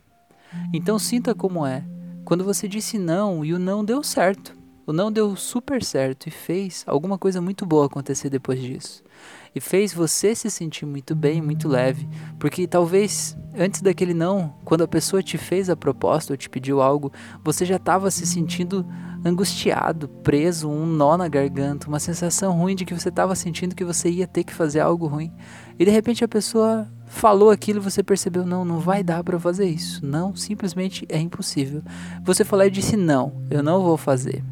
Então 0.72 0.98
sinta 0.98 1.34
como 1.34 1.66
é 1.66 1.84
quando 2.24 2.42
você 2.42 2.66
disse 2.66 2.98
não 2.98 3.44
e 3.44 3.52
o 3.52 3.58
não 3.58 3.84
deu 3.84 4.02
certo. 4.02 4.56
O 4.86 4.92
não 4.92 5.10
deu 5.10 5.34
super 5.34 5.82
certo 5.82 6.26
e 6.26 6.30
fez 6.30 6.84
alguma 6.86 7.16
coisa 7.16 7.40
muito 7.40 7.64
boa 7.64 7.86
acontecer 7.86 8.28
depois 8.28 8.60
disso. 8.60 9.02
E 9.54 9.60
fez 9.60 9.94
você 9.94 10.34
se 10.34 10.50
sentir 10.50 10.84
muito 10.84 11.14
bem, 11.14 11.40
muito 11.40 11.68
leve. 11.68 12.06
Porque 12.38 12.66
talvez 12.66 13.36
antes 13.56 13.80
daquele 13.80 14.12
não, 14.12 14.54
quando 14.64 14.84
a 14.84 14.88
pessoa 14.88 15.22
te 15.22 15.38
fez 15.38 15.70
a 15.70 15.76
proposta 15.76 16.32
ou 16.32 16.36
te 16.36 16.50
pediu 16.50 16.82
algo, 16.82 17.10
você 17.42 17.64
já 17.64 17.76
estava 17.76 18.10
se 18.10 18.26
sentindo 18.26 18.84
angustiado, 19.24 20.06
preso, 20.22 20.68
um 20.68 20.84
nó 20.84 21.16
na 21.16 21.28
garganta, 21.28 21.88
uma 21.88 21.98
sensação 21.98 22.52
ruim 22.52 22.74
de 22.74 22.84
que 22.84 22.92
você 22.92 23.08
estava 23.08 23.34
sentindo 23.34 23.74
que 23.74 23.84
você 23.84 24.10
ia 24.10 24.26
ter 24.26 24.44
que 24.44 24.52
fazer 24.52 24.80
algo 24.80 25.06
ruim. 25.06 25.32
E 25.78 25.84
de 25.84 25.90
repente 25.90 26.22
a 26.22 26.28
pessoa 26.28 26.86
falou 27.06 27.50
aquilo 27.50 27.78
e 27.78 27.82
você 27.82 28.02
percebeu: 28.02 28.44
não, 28.44 28.66
não 28.66 28.80
vai 28.80 29.02
dar 29.02 29.24
para 29.24 29.40
fazer 29.40 29.66
isso. 29.66 30.04
Não, 30.04 30.36
simplesmente 30.36 31.06
é 31.08 31.18
impossível. 31.18 31.82
Você 32.22 32.44
falou 32.44 32.66
e 32.66 32.70
disse: 32.70 32.98
não, 32.98 33.42
eu 33.50 33.62
não 33.62 33.82
vou 33.82 33.96
fazer. 33.96 34.44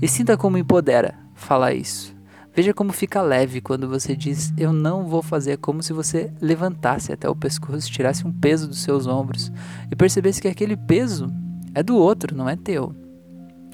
E 0.00 0.08
sinta 0.08 0.36
como 0.36 0.56
empodera 0.56 1.14
falar 1.34 1.74
isso. 1.74 2.14
Veja 2.54 2.74
como 2.74 2.92
fica 2.92 3.22
leve 3.22 3.60
quando 3.60 3.88
você 3.88 4.16
diz 4.16 4.52
eu 4.56 4.72
não 4.72 5.06
vou 5.06 5.22
fazer, 5.22 5.58
como 5.58 5.82
se 5.82 5.92
você 5.92 6.32
levantasse 6.40 7.12
até 7.12 7.28
o 7.28 7.36
pescoço, 7.36 7.90
tirasse 7.90 8.26
um 8.26 8.32
peso 8.32 8.66
dos 8.66 8.82
seus 8.82 9.06
ombros 9.06 9.52
e 9.90 9.94
percebesse 9.94 10.40
que 10.40 10.48
aquele 10.48 10.76
peso 10.76 11.32
é 11.74 11.82
do 11.82 11.96
outro, 11.96 12.36
não 12.36 12.48
é 12.48 12.56
teu. 12.56 12.94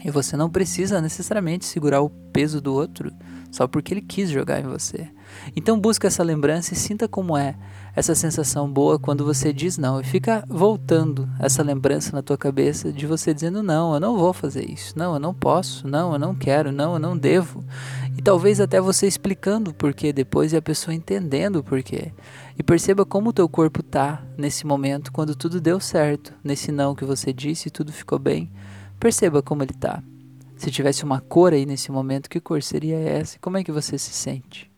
E 0.05 0.11
você 0.11 0.37
não 0.37 0.51
precisa 0.51 1.01
necessariamente 1.01 1.65
segurar 1.65 2.03
o 2.03 2.11
peso 2.11 2.61
do 2.61 2.75
outro 2.75 3.11
só 3.57 3.67
porque 3.67 3.95
ele 3.95 4.03
quis 4.03 4.29
jogar 4.29 4.61
em 4.61 4.65
você. 4.65 5.09
Então 5.57 5.81
busca 5.81 6.09
essa 6.09 6.23
lembrança 6.23 6.75
e 6.75 6.77
sinta 6.77 7.09
como 7.09 7.35
é 7.35 7.57
essa 7.95 8.15
sensação 8.15 8.71
boa 8.71 8.99
quando 8.99 9.25
você 9.25 9.51
diz 9.51 9.79
não 9.79 9.99
e 9.99 10.05
fica 10.05 10.45
voltando 10.47 11.27
essa 11.39 11.63
lembrança 11.63 12.15
na 12.15 12.21
tua 12.21 12.37
cabeça 12.37 12.93
de 12.93 13.07
você 13.07 13.33
dizendo 13.33 13.63
não, 13.63 13.95
eu 13.95 14.01
não 14.01 14.19
vou 14.19 14.35
fazer 14.35 14.71
isso, 14.71 14.93
não, 14.95 15.15
eu 15.15 15.19
não 15.19 15.33
posso, 15.33 15.89
não, 15.89 16.13
eu 16.13 16.19
não 16.19 16.35
quero, 16.35 16.71
não, 16.71 16.93
eu 16.93 16.99
não 16.99 17.17
devo. 17.17 17.65
E 18.19 18.21
talvez 18.21 18.61
até 18.61 18.79
você 18.79 19.07
explicando 19.07 19.71
o 19.71 19.75
porquê 19.75 20.13
depois 20.13 20.53
e 20.53 20.57
a 20.59 20.63
pessoa 20.63 20.95
entendendo 20.95 21.57
o 21.57 21.65
porquê. 21.65 22.13
E 22.59 22.63
perceba 22.63 23.07
como 23.07 23.31
o 23.31 23.33
teu 23.33 23.49
corpo 23.49 23.83
tá 23.83 24.23
nesse 24.37 24.67
momento 24.67 25.11
quando 25.11 25.35
tudo 25.35 25.63
deu 25.63 25.81
certo, 25.81 26.35
nesse 26.45 26.71
não 26.71 26.95
que 26.95 27.07
você 27.07 27.33
disse 27.33 27.69
e 27.69 27.71
tudo 27.71 27.91
ficou 27.91 28.19
bem. 28.19 28.51
Perceba 29.01 29.43
como 29.43 29.63
ele 29.63 29.73
tá. 29.73 30.03
Se 30.57 30.71
tivesse 30.71 31.05
uma 31.05 31.21
cor 31.21 31.53
aí 31.53 31.67
nesse 31.67 31.93
momento, 31.93 32.31
que 32.31 32.41
cor 32.41 32.63
seria 32.63 32.99
essa? 32.99 33.39
Como 33.39 33.59
é 33.59 33.65
que 33.65 33.71
você 33.71 33.99
se 33.99 34.11
sente? 34.11 34.71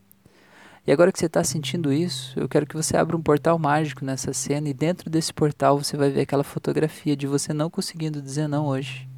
E 0.84 0.90
agora 0.90 1.12
que 1.12 1.18
você 1.18 1.26
está 1.26 1.44
sentindo 1.44 1.92
isso, 1.92 2.38
eu 2.38 2.48
quero 2.48 2.66
que 2.66 2.74
você 2.74 2.96
abra 2.96 3.16
um 3.16 3.22
portal 3.22 3.58
mágico 3.58 4.04
nessa 4.04 4.32
cena 4.32 4.68
e 4.68 4.74
dentro 4.74 5.08
desse 5.08 5.32
portal 5.32 5.78
você 5.78 5.96
vai 5.96 6.10
ver 6.10 6.22
aquela 6.22 6.42
fotografia 6.42 7.14
de 7.14 7.26
você 7.26 7.52
não 7.52 7.70
conseguindo 7.70 8.20
dizer 8.20 8.48
não 8.48 8.66
hoje. 8.66 9.08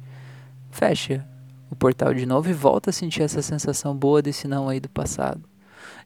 Fecha 0.69 1.25
o 1.69 1.75
portal 1.75 2.13
de 2.13 2.25
novo 2.25 2.49
e 2.49 2.53
volta 2.53 2.89
a 2.89 2.93
sentir 2.93 3.23
essa 3.23 3.41
sensação 3.41 3.95
boa 3.95 4.21
desse 4.21 4.47
não 4.47 4.67
aí 4.67 4.79
do 4.79 4.89
passado. 4.89 5.41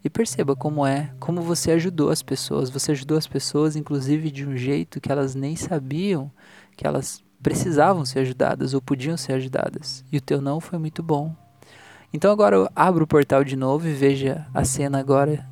E 0.04 0.10
perceba 0.10 0.56
como 0.56 0.86
é, 0.86 1.12
como 1.20 1.42
você 1.42 1.72
ajudou 1.72 2.12
as 2.12 2.22
pessoas. 2.22 2.70
Você 2.70 2.92
ajudou 2.92 3.18
as 3.18 3.28
pessoas, 3.28 3.76
inclusive, 3.76 4.30
de 4.30 4.46
um 4.48 4.56
jeito 4.56 5.02
que 5.02 5.12
elas 5.12 5.34
nem 5.34 5.56
sabiam 5.56 6.32
que 6.78 6.86
elas 6.86 7.25
precisavam 7.42 8.06
ser 8.06 8.20
ajudadas 8.20 8.74
ou 8.74 8.82
podiam 8.82 9.18
ser 9.18 9.34
ajudadas. 9.34 10.04
E 10.12 10.18
o 10.18 10.22
teu 10.22 10.42
não 10.42 10.60
foi 10.60 10.80
muito 10.80 11.04
bom. 11.04 11.36
Então 12.14 12.32
agora 12.32 12.70
abra 12.76 13.04
o 13.04 13.08
portal 13.08 13.44
de 13.44 13.56
novo 13.56 13.88
e 13.88 13.94
veja 13.94 14.48
a 14.54 14.64
cena 14.64 15.00
agora 15.00 15.46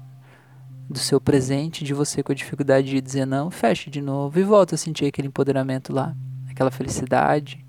do 0.89 0.99
seu 0.99 1.19
presente, 1.19 1.83
de 1.83 1.93
você 1.93 2.21
com 2.21 2.31
a 2.31 2.35
dificuldade 2.35 2.89
de 2.89 3.01
dizer 3.01 3.25
não, 3.25 3.49
feche 3.49 3.89
de 3.89 4.01
novo 4.01 4.39
e 4.39 4.43
volta 4.43 4.75
a 4.75 4.77
sentir 4.77 5.05
aquele 5.05 5.27
empoderamento 5.27 5.93
lá, 5.93 6.15
aquela 6.49 6.71
felicidade, 6.71 7.65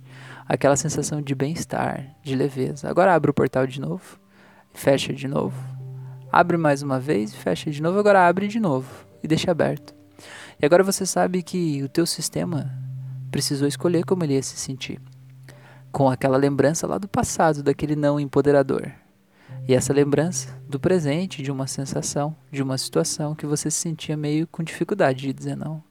aquela 0.47 0.77
sensação 0.77 1.23
de 1.23 1.35
bem-estar, 1.35 2.15
de 2.23 2.35
leveza. 2.35 2.89
Agora 2.89 3.15
abre 3.15 3.31
o 3.31 3.35
portal 3.35 3.67
de 3.67 3.81
novo, 3.81 4.19
fecha 4.73 5.13
de 5.13 5.27
novo. 5.27 5.57
Abre 6.31 6.57
mais 6.57 6.83
uma 6.83 7.01
vez, 7.01 7.35
fecha 7.35 7.71
de 7.71 7.81
novo, 7.81 7.99
agora 7.99 8.27
abre 8.27 8.49
de 8.49 8.61
novo 8.61 8.89
e 9.23 9.29
deixa 9.29 9.51
aberto. 9.51 9.95
E 10.61 10.67
agora 10.67 10.83
você 10.83 11.07
sabe 11.07 11.43
que 11.43 11.83
o 11.83 11.89
teu 11.89 12.07
sistema 12.07 12.71
precisou 13.35 13.67
escolher 13.67 14.05
como 14.05 14.23
ele 14.23 14.35
ia 14.35 14.43
se 14.45 14.57
sentir. 14.57 15.01
Com 15.91 16.09
aquela 16.09 16.37
lembrança 16.37 16.87
lá 16.87 16.99
do 16.99 17.09
passado, 17.09 17.65
daquele 17.65 17.97
não 17.97 18.21
empoderador. 18.21 18.93
E 19.67 19.75
essa 19.75 19.93
lembrança 19.93 20.57
do 20.69 20.79
presente, 20.79 21.43
de 21.43 21.51
uma 21.51 21.67
sensação, 21.67 22.37
de 22.53 22.63
uma 22.63 22.79
situação 22.79 23.35
que 23.35 23.45
você 23.45 23.73
se 23.73 23.79
sentia 23.79 24.17
meio 24.17 24.47
com 24.47 24.63
dificuldade 24.63 25.23
de 25.23 25.33
dizer 25.33 25.57
não. 25.57 25.83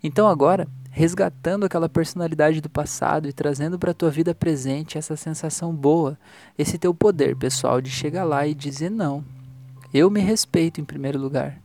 Então 0.00 0.28
agora, 0.28 0.68
resgatando 0.88 1.66
aquela 1.66 1.88
personalidade 1.88 2.60
do 2.60 2.70
passado 2.70 3.28
e 3.28 3.32
trazendo 3.32 3.80
para 3.80 3.90
a 3.90 3.94
tua 3.94 4.12
vida 4.12 4.32
presente 4.32 4.96
essa 4.96 5.16
sensação 5.16 5.74
boa, 5.74 6.16
esse 6.56 6.78
teu 6.78 6.94
poder 6.94 7.34
pessoal 7.34 7.80
de 7.80 7.90
chegar 7.90 8.22
lá 8.22 8.46
e 8.46 8.54
dizer 8.54 8.92
não. 8.92 9.24
Eu 9.92 10.08
me 10.08 10.20
respeito 10.20 10.80
em 10.80 10.84
primeiro 10.84 11.18
lugar. 11.18 11.60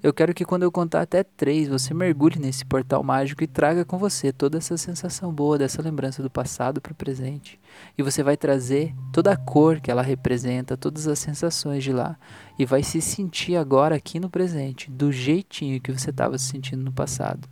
Eu 0.00 0.12
quero 0.12 0.32
que 0.32 0.44
quando 0.44 0.62
eu 0.62 0.70
contar 0.70 1.00
até 1.00 1.24
três, 1.24 1.66
você 1.66 1.92
mergulhe 1.92 2.38
nesse 2.38 2.64
portal 2.64 3.02
mágico 3.02 3.42
e 3.42 3.48
traga 3.48 3.84
com 3.84 3.98
você 3.98 4.32
toda 4.32 4.58
essa 4.58 4.76
sensação 4.76 5.32
boa 5.32 5.58
dessa 5.58 5.82
lembrança 5.82 6.22
do 6.22 6.30
passado 6.30 6.80
para 6.80 6.92
o 6.92 6.94
presente. 6.94 7.58
E 7.96 8.02
você 8.02 8.22
vai 8.22 8.36
trazer 8.36 8.94
toda 9.12 9.32
a 9.32 9.36
cor 9.36 9.80
que 9.80 9.90
ela 9.90 10.00
representa, 10.00 10.76
todas 10.76 11.08
as 11.08 11.18
sensações 11.18 11.82
de 11.82 11.92
lá. 11.92 12.16
E 12.56 12.64
vai 12.64 12.84
se 12.84 13.00
sentir 13.00 13.56
agora 13.56 13.96
aqui 13.96 14.20
no 14.20 14.30
presente, 14.30 14.88
do 14.88 15.10
jeitinho 15.10 15.80
que 15.80 15.90
você 15.90 16.10
estava 16.10 16.38
se 16.38 16.44
sentindo 16.44 16.84
no 16.84 16.92
passado. 16.92 17.48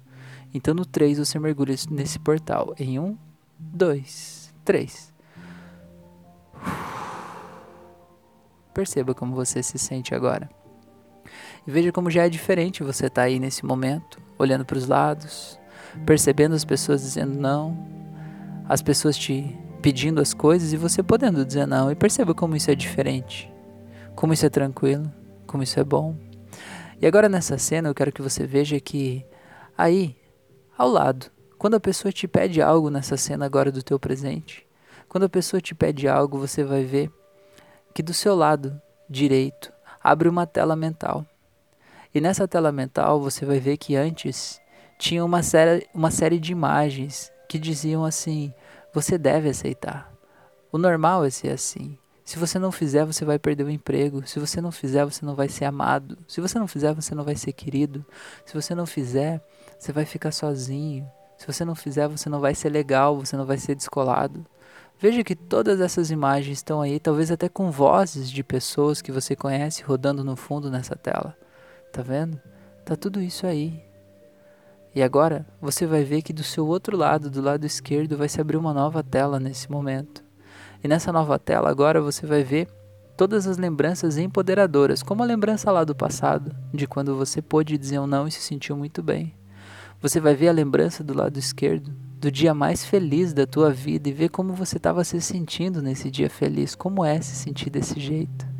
Então 0.54 0.72
no 0.72 0.86
três 0.86 1.18
você 1.18 1.40
mergulha 1.40 1.74
nesse 1.90 2.20
portal. 2.20 2.76
Em 2.78 2.96
um, 3.00 3.18
dois, 3.58 4.54
três. 4.64 5.12
Perceba 8.72 9.14
como 9.16 9.34
você 9.34 9.64
se 9.64 9.78
sente 9.78 10.14
agora. 10.14 10.48
E 11.66 11.70
veja 11.70 11.90
como 11.90 12.10
já 12.10 12.24
é 12.24 12.28
diferente 12.28 12.82
você 12.82 13.06
estar 13.06 13.22
tá 13.22 13.26
aí 13.26 13.40
nesse 13.40 13.64
momento, 13.66 14.20
olhando 14.38 14.64
para 14.64 14.78
os 14.78 14.86
lados, 14.86 15.58
percebendo 16.04 16.54
as 16.54 16.64
pessoas 16.64 17.02
dizendo 17.02 17.38
não, 17.38 17.76
as 18.68 18.82
pessoas 18.82 19.16
te 19.16 19.56
pedindo 19.82 20.20
as 20.20 20.32
coisas 20.34 20.72
e 20.72 20.76
você 20.76 21.02
podendo 21.02 21.44
dizer 21.44 21.66
não. 21.66 21.90
E 21.90 21.94
perceba 21.94 22.34
como 22.34 22.56
isso 22.56 22.70
é 22.70 22.74
diferente, 22.74 23.52
como 24.14 24.32
isso 24.32 24.46
é 24.46 24.50
tranquilo, 24.50 25.10
como 25.46 25.62
isso 25.62 25.78
é 25.80 25.84
bom. 25.84 26.16
E 27.00 27.06
agora 27.06 27.28
nessa 27.28 27.58
cena 27.58 27.88
eu 27.88 27.94
quero 27.94 28.12
que 28.12 28.22
você 28.22 28.46
veja 28.46 28.80
que 28.80 29.24
aí, 29.76 30.16
ao 30.76 30.88
lado, 30.88 31.26
quando 31.58 31.74
a 31.74 31.80
pessoa 31.80 32.12
te 32.12 32.28
pede 32.28 32.62
algo 32.62 32.90
nessa 32.90 33.16
cena 33.16 33.44
agora 33.44 33.72
do 33.72 33.82
teu 33.82 33.98
presente, 33.98 34.66
quando 35.08 35.24
a 35.24 35.28
pessoa 35.28 35.60
te 35.60 35.74
pede 35.74 36.08
algo, 36.08 36.38
você 36.38 36.62
vai 36.62 36.84
ver 36.84 37.10
que 37.94 38.02
do 38.02 38.14
seu 38.14 38.34
lado 38.34 38.80
direito 39.08 39.72
abre 40.02 40.28
uma 40.28 40.46
tela 40.46 40.76
mental. 40.76 41.24
E 42.14 42.20
nessa 42.20 42.46
tela 42.48 42.72
mental 42.72 43.20
você 43.20 43.44
vai 43.44 43.58
ver 43.58 43.76
que 43.76 43.96
antes 43.96 44.60
tinha 44.98 45.24
uma 45.24 45.42
série, 45.42 45.86
uma 45.94 46.10
série 46.10 46.38
de 46.38 46.52
imagens 46.52 47.30
que 47.48 47.58
diziam 47.58 48.04
assim: 48.04 48.52
você 48.92 49.18
deve 49.18 49.48
aceitar. 49.48 50.12
O 50.72 50.78
normal 50.78 51.24
é 51.24 51.30
ser 51.30 51.50
assim. 51.50 51.98
Se 52.24 52.38
você 52.40 52.58
não 52.58 52.72
fizer, 52.72 53.04
você 53.04 53.24
vai 53.24 53.38
perder 53.38 53.64
o 53.64 53.70
emprego. 53.70 54.26
Se 54.26 54.40
você 54.40 54.60
não 54.60 54.72
fizer, 54.72 55.04
você 55.04 55.24
não 55.24 55.36
vai 55.36 55.48
ser 55.48 55.64
amado. 55.64 56.18
Se 56.26 56.40
você 56.40 56.58
não 56.58 56.66
fizer, 56.66 56.92
você 56.92 57.14
não 57.14 57.22
vai 57.22 57.36
ser 57.36 57.52
querido. 57.52 58.04
Se 58.44 58.52
você 58.52 58.74
não 58.74 58.84
fizer, 58.84 59.40
você 59.78 59.92
vai 59.92 60.04
ficar 60.04 60.32
sozinho. 60.32 61.08
Se 61.38 61.46
você 61.46 61.64
não 61.64 61.76
fizer, 61.76 62.08
você 62.08 62.28
não 62.28 62.40
vai 62.40 62.52
ser 62.54 62.68
legal, 62.70 63.16
você 63.16 63.36
não 63.36 63.46
vai 63.46 63.58
ser 63.58 63.76
descolado. 63.76 64.44
Veja 64.98 65.22
que 65.22 65.36
todas 65.36 65.80
essas 65.80 66.10
imagens 66.10 66.58
estão 66.58 66.80
aí, 66.80 66.98
talvez 66.98 67.30
até 67.30 67.48
com 67.48 67.70
vozes 67.70 68.30
de 68.30 68.42
pessoas 68.42 69.02
que 69.02 69.12
você 69.12 69.36
conhece 69.36 69.82
rodando 69.82 70.24
no 70.24 70.34
fundo 70.34 70.70
nessa 70.70 70.96
tela. 70.96 71.36
Tá 71.96 72.02
vendo? 72.02 72.38
Tá 72.84 72.94
tudo 72.94 73.22
isso 73.22 73.46
aí. 73.46 73.82
E 74.94 75.02
agora 75.02 75.46
você 75.58 75.86
vai 75.86 76.04
ver 76.04 76.20
que 76.20 76.30
do 76.30 76.42
seu 76.42 76.66
outro 76.66 76.94
lado, 76.94 77.30
do 77.30 77.40
lado 77.40 77.64
esquerdo, 77.64 78.18
vai 78.18 78.28
se 78.28 78.38
abrir 78.38 78.58
uma 78.58 78.74
nova 78.74 79.02
tela 79.02 79.40
nesse 79.40 79.70
momento. 79.70 80.22
E 80.84 80.88
nessa 80.88 81.10
nova 81.10 81.38
tela 81.38 81.70
agora 81.70 81.98
você 82.02 82.26
vai 82.26 82.44
ver 82.44 82.68
todas 83.16 83.46
as 83.46 83.56
lembranças 83.56 84.18
empoderadoras, 84.18 85.02
como 85.02 85.22
a 85.22 85.26
lembrança 85.26 85.72
lá 85.72 85.84
do 85.84 85.94
passado, 85.94 86.54
de 86.70 86.86
quando 86.86 87.16
você 87.16 87.40
pôde 87.40 87.78
dizer 87.78 87.98
um 87.98 88.06
não 88.06 88.28
e 88.28 88.30
se 88.30 88.42
sentiu 88.42 88.76
muito 88.76 89.02
bem. 89.02 89.34
Você 90.02 90.20
vai 90.20 90.34
ver 90.34 90.48
a 90.48 90.52
lembrança 90.52 91.02
do 91.02 91.16
lado 91.16 91.38
esquerdo, 91.38 91.94
do 92.20 92.30
dia 92.30 92.52
mais 92.52 92.84
feliz 92.84 93.32
da 93.32 93.46
tua 93.46 93.70
vida 93.70 94.06
e 94.10 94.12
ver 94.12 94.28
como 94.28 94.52
você 94.52 94.76
estava 94.76 95.02
se 95.02 95.18
sentindo 95.22 95.80
nesse 95.80 96.10
dia 96.10 96.28
feliz, 96.28 96.74
como 96.74 97.02
é 97.02 97.22
se 97.22 97.34
sentir 97.34 97.70
desse 97.70 97.98
jeito. 97.98 98.55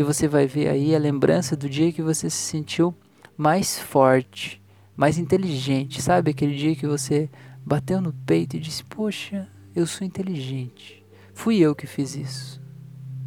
E 0.00 0.02
você 0.02 0.26
vai 0.26 0.46
ver 0.46 0.68
aí 0.68 0.96
a 0.96 0.98
lembrança 0.98 1.54
do 1.54 1.68
dia 1.68 1.92
que 1.92 2.00
você 2.00 2.30
se 2.30 2.38
sentiu 2.38 2.94
mais 3.36 3.78
forte, 3.78 4.58
mais 4.96 5.18
inteligente, 5.18 6.00
sabe? 6.00 6.30
Aquele 6.30 6.56
dia 6.56 6.74
que 6.74 6.86
você 6.86 7.28
bateu 7.66 8.00
no 8.00 8.10
peito 8.10 8.56
e 8.56 8.60
disse: 8.60 8.82
Poxa, 8.82 9.46
eu 9.76 9.86
sou 9.86 10.06
inteligente. 10.06 11.04
Fui 11.34 11.58
eu 11.58 11.74
que 11.74 11.86
fiz 11.86 12.16
isso. 12.16 12.62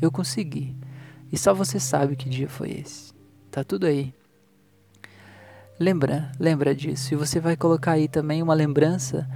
Eu 0.02 0.12
consegui. 0.12 0.76
E 1.32 1.38
só 1.38 1.54
você 1.54 1.80
sabe 1.80 2.16
que 2.16 2.28
dia 2.28 2.50
foi 2.50 2.72
esse. 2.72 3.14
Tá 3.52 3.64
tudo 3.64 3.86
aí. 3.86 4.12
Lembra, 5.80 6.32
lembra 6.40 6.74
disso. 6.74 7.14
E 7.14 7.16
você 7.16 7.40
vai 7.40 7.56
colocar 7.56 7.92
aí 7.92 8.08
também 8.08 8.42
uma 8.42 8.56
lembrança 8.56 9.30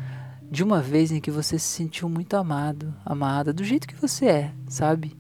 de 0.50 0.64
uma 0.64 0.82
vez 0.82 1.12
em 1.12 1.22
que 1.22 1.30
você 1.30 1.60
se 1.60 1.68
sentiu 1.68 2.10
muito 2.10 2.36
amado, 2.36 2.96
amada, 3.06 3.54
do 3.54 3.64
jeito 3.64 3.88
que 3.88 3.94
você 3.94 4.26
é, 4.26 4.54
sabe? 4.68 5.16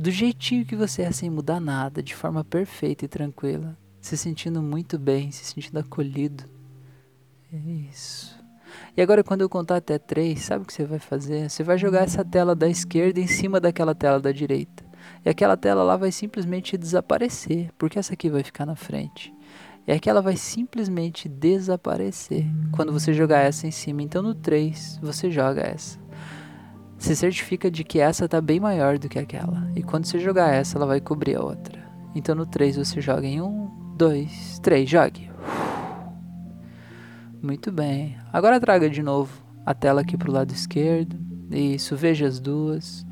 Do 0.00 0.10
jeitinho 0.10 0.64
que 0.64 0.74
você 0.74 1.02
é, 1.02 1.12
sem 1.12 1.28
mudar 1.28 1.60
nada, 1.60 2.02
de 2.02 2.14
forma 2.14 2.42
perfeita 2.42 3.04
e 3.04 3.08
tranquila. 3.08 3.76
Se 4.00 4.16
sentindo 4.16 4.62
muito 4.62 4.98
bem, 4.98 5.30
se 5.30 5.44
sentindo 5.44 5.78
acolhido. 5.78 6.44
Isso. 7.52 8.34
E 8.96 9.02
agora, 9.02 9.22
quando 9.22 9.42
eu 9.42 9.48
contar 9.50 9.76
até 9.76 9.98
três, 9.98 10.40
sabe 10.40 10.64
o 10.64 10.66
que 10.66 10.72
você 10.72 10.86
vai 10.86 10.98
fazer? 10.98 11.50
Você 11.50 11.62
vai 11.62 11.76
jogar 11.76 12.04
essa 12.04 12.24
tela 12.24 12.54
da 12.56 12.66
esquerda 12.66 13.20
em 13.20 13.26
cima 13.26 13.60
daquela 13.60 13.94
tela 13.94 14.18
da 14.18 14.32
direita. 14.32 14.82
E 15.22 15.28
aquela 15.28 15.54
tela 15.54 15.82
lá 15.82 15.98
vai 15.98 16.10
simplesmente 16.10 16.78
desaparecer, 16.78 17.70
porque 17.76 17.98
essa 17.98 18.14
aqui 18.14 18.30
vai 18.30 18.42
ficar 18.42 18.64
na 18.64 18.76
frente. 18.76 19.34
E 19.86 19.92
aquela 19.92 20.22
vai 20.22 20.34
simplesmente 20.34 21.28
desaparecer 21.28 22.46
quando 22.72 22.90
você 22.90 23.12
jogar 23.12 23.40
essa 23.40 23.66
em 23.66 23.70
cima. 23.70 24.02
Então, 24.02 24.22
no 24.22 24.34
3, 24.34 24.98
você 25.02 25.30
joga 25.30 25.60
essa. 25.60 25.98
Se 27.00 27.16
certifica 27.16 27.70
de 27.70 27.82
que 27.82 27.98
essa 27.98 28.26
está 28.26 28.42
bem 28.42 28.60
maior 28.60 28.98
do 28.98 29.08
que 29.08 29.18
aquela. 29.18 29.66
E 29.74 29.82
quando 29.82 30.04
você 30.04 30.18
jogar 30.18 30.52
essa, 30.52 30.76
ela 30.76 30.84
vai 30.84 31.00
cobrir 31.00 31.34
a 31.34 31.42
outra. 31.42 31.82
Então, 32.14 32.34
no 32.34 32.44
3, 32.44 32.76
você 32.76 33.00
joga 33.00 33.26
em 33.26 33.40
1, 33.40 33.94
2, 33.96 34.58
3, 34.58 34.88
jogue. 34.88 35.30
Muito 37.42 37.72
bem. 37.72 38.18
Agora 38.30 38.60
traga 38.60 38.90
de 38.90 39.02
novo 39.02 39.32
a 39.64 39.72
tela 39.72 40.02
aqui 40.02 40.14
para 40.14 40.30
o 40.30 40.34
lado 40.34 40.52
esquerdo. 40.52 41.18
Isso, 41.50 41.96
veja 41.96 42.26
as 42.26 42.38
duas. 42.38 43.06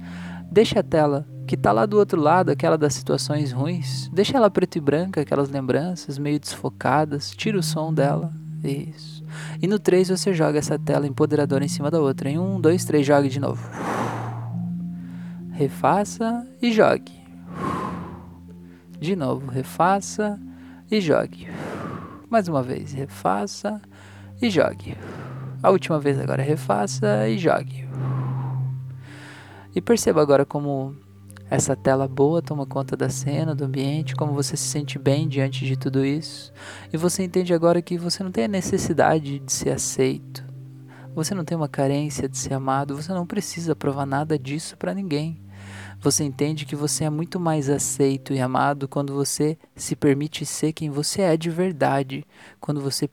Deixa 0.53 0.81
a 0.81 0.83
tela 0.83 1.27
que 1.47 1.55
está 1.55 1.73
lá 1.73 1.87
do 1.87 1.97
outro 1.97 2.21
lado, 2.21 2.51
aquela 2.51 2.77
das 2.77 2.93
situações 2.93 3.53
ruins. 3.53 4.11
Deixa 4.13 4.37
ela 4.37 4.51
preto 4.51 4.77
e 4.77 4.81
branca, 4.83 5.23
aquelas 5.23 5.49
lembranças 5.49 6.19
meio 6.19 6.39
desfocadas. 6.39 7.31
Tira 7.31 7.59
o 7.59 7.63
som 7.63 7.93
dela. 7.93 8.31
Isso. 8.63 9.18
E 9.61 9.67
no 9.67 9.79
3 9.79 10.09
você 10.09 10.33
joga 10.33 10.59
essa 10.59 10.79
tela 10.79 11.07
empoderadora 11.07 11.65
em 11.65 11.69
cima 11.69 11.91
da 11.91 12.01
outra. 12.01 12.29
Em 12.29 12.39
1, 12.39 12.61
2, 12.61 12.85
3, 12.85 13.07
jogue 13.07 13.29
de 13.29 13.41
novo. 13.41 13.69
Refaça 15.53 16.47
e 16.63 16.73
jogue. 16.73 17.19
De 19.01 19.15
novo, 19.15 19.51
refaça 19.51 20.41
e 20.91 21.01
jogue. 21.01 21.49
Mais 22.31 22.49
uma 22.49 22.63
vez, 22.63 22.93
refaça 22.93 23.81
e 24.41 24.51
jogue. 24.51 24.97
A 25.63 25.71
última 25.71 25.99
vez 25.99 26.19
agora 26.19 26.43
refaça 26.43 27.29
e 27.29 27.39
jogue. 27.39 27.89
E 29.75 29.81
perceba 29.81 30.23
agora 30.23 30.45
como 30.45 30.97
essa 31.51 31.75
tela 31.75 32.07
boa 32.07 32.43
toma 32.43 32.67
conta 32.67 32.97
da 32.97 33.09
cena, 33.09 33.55
do 33.55 33.65
ambiente, 33.65 34.15
como 34.15 34.35
você 34.35 34.57
se 34.57 34.69
sente 34.69 34.99
bem 34.99 35.27
diante 35.27 35.65
de 35.65 35.77
tudo 35.77 36.05
isso. 36.05 36.53
E 36.93 36.97
você 36.97 37.23
entende 37.23 37.55
agora 37.55 37.81
que 37.81 37.97
você 37.97 38.23
não 38.23 38.31
tem 38.31 38.45
a 38.45 38.49
necessidade 38.49 39.39
de 39.39 39.53
ser 39.53 39.71
aceito. 39.71 40.45
Você 41.15 41.35
não 41.35 41.45
tem 41.45 41.57
uma 41.57 41.69
carência 41.69 42.29
de 42.29 42.37
ser 42.37 42.55
amado, 42.55 42.95
você 42.95 43.13
não 43.13 43.27
precisa 43.27 43.75
provar 43.75 44.07
nada 44.07 44.39
disso 44.39 44.77
para 44.77 44.95
ninguém. 44.95 45.41
Você 46.01 46.23
entende 46.23 46.65
que 46.65 46.77
você 46.77 47.05
é 47.05 47.11
muito 47.11 47.41
mais 47.41 47.69
aceito 47.69 48.33
e 48.33 48.41
amado 48.41 48.87
quando 48.87 49.13
você 49.13 49.59
se 49.75 49.97
permite 49.97 50.47
ser 50.47 50.73
quem 50.73 50.91
você 50.91 51.23
é 51.23 51.37
de 51.37 51.51
verdade, 51.51 52.25
quando 52.61 52.81
você 52.81 53.09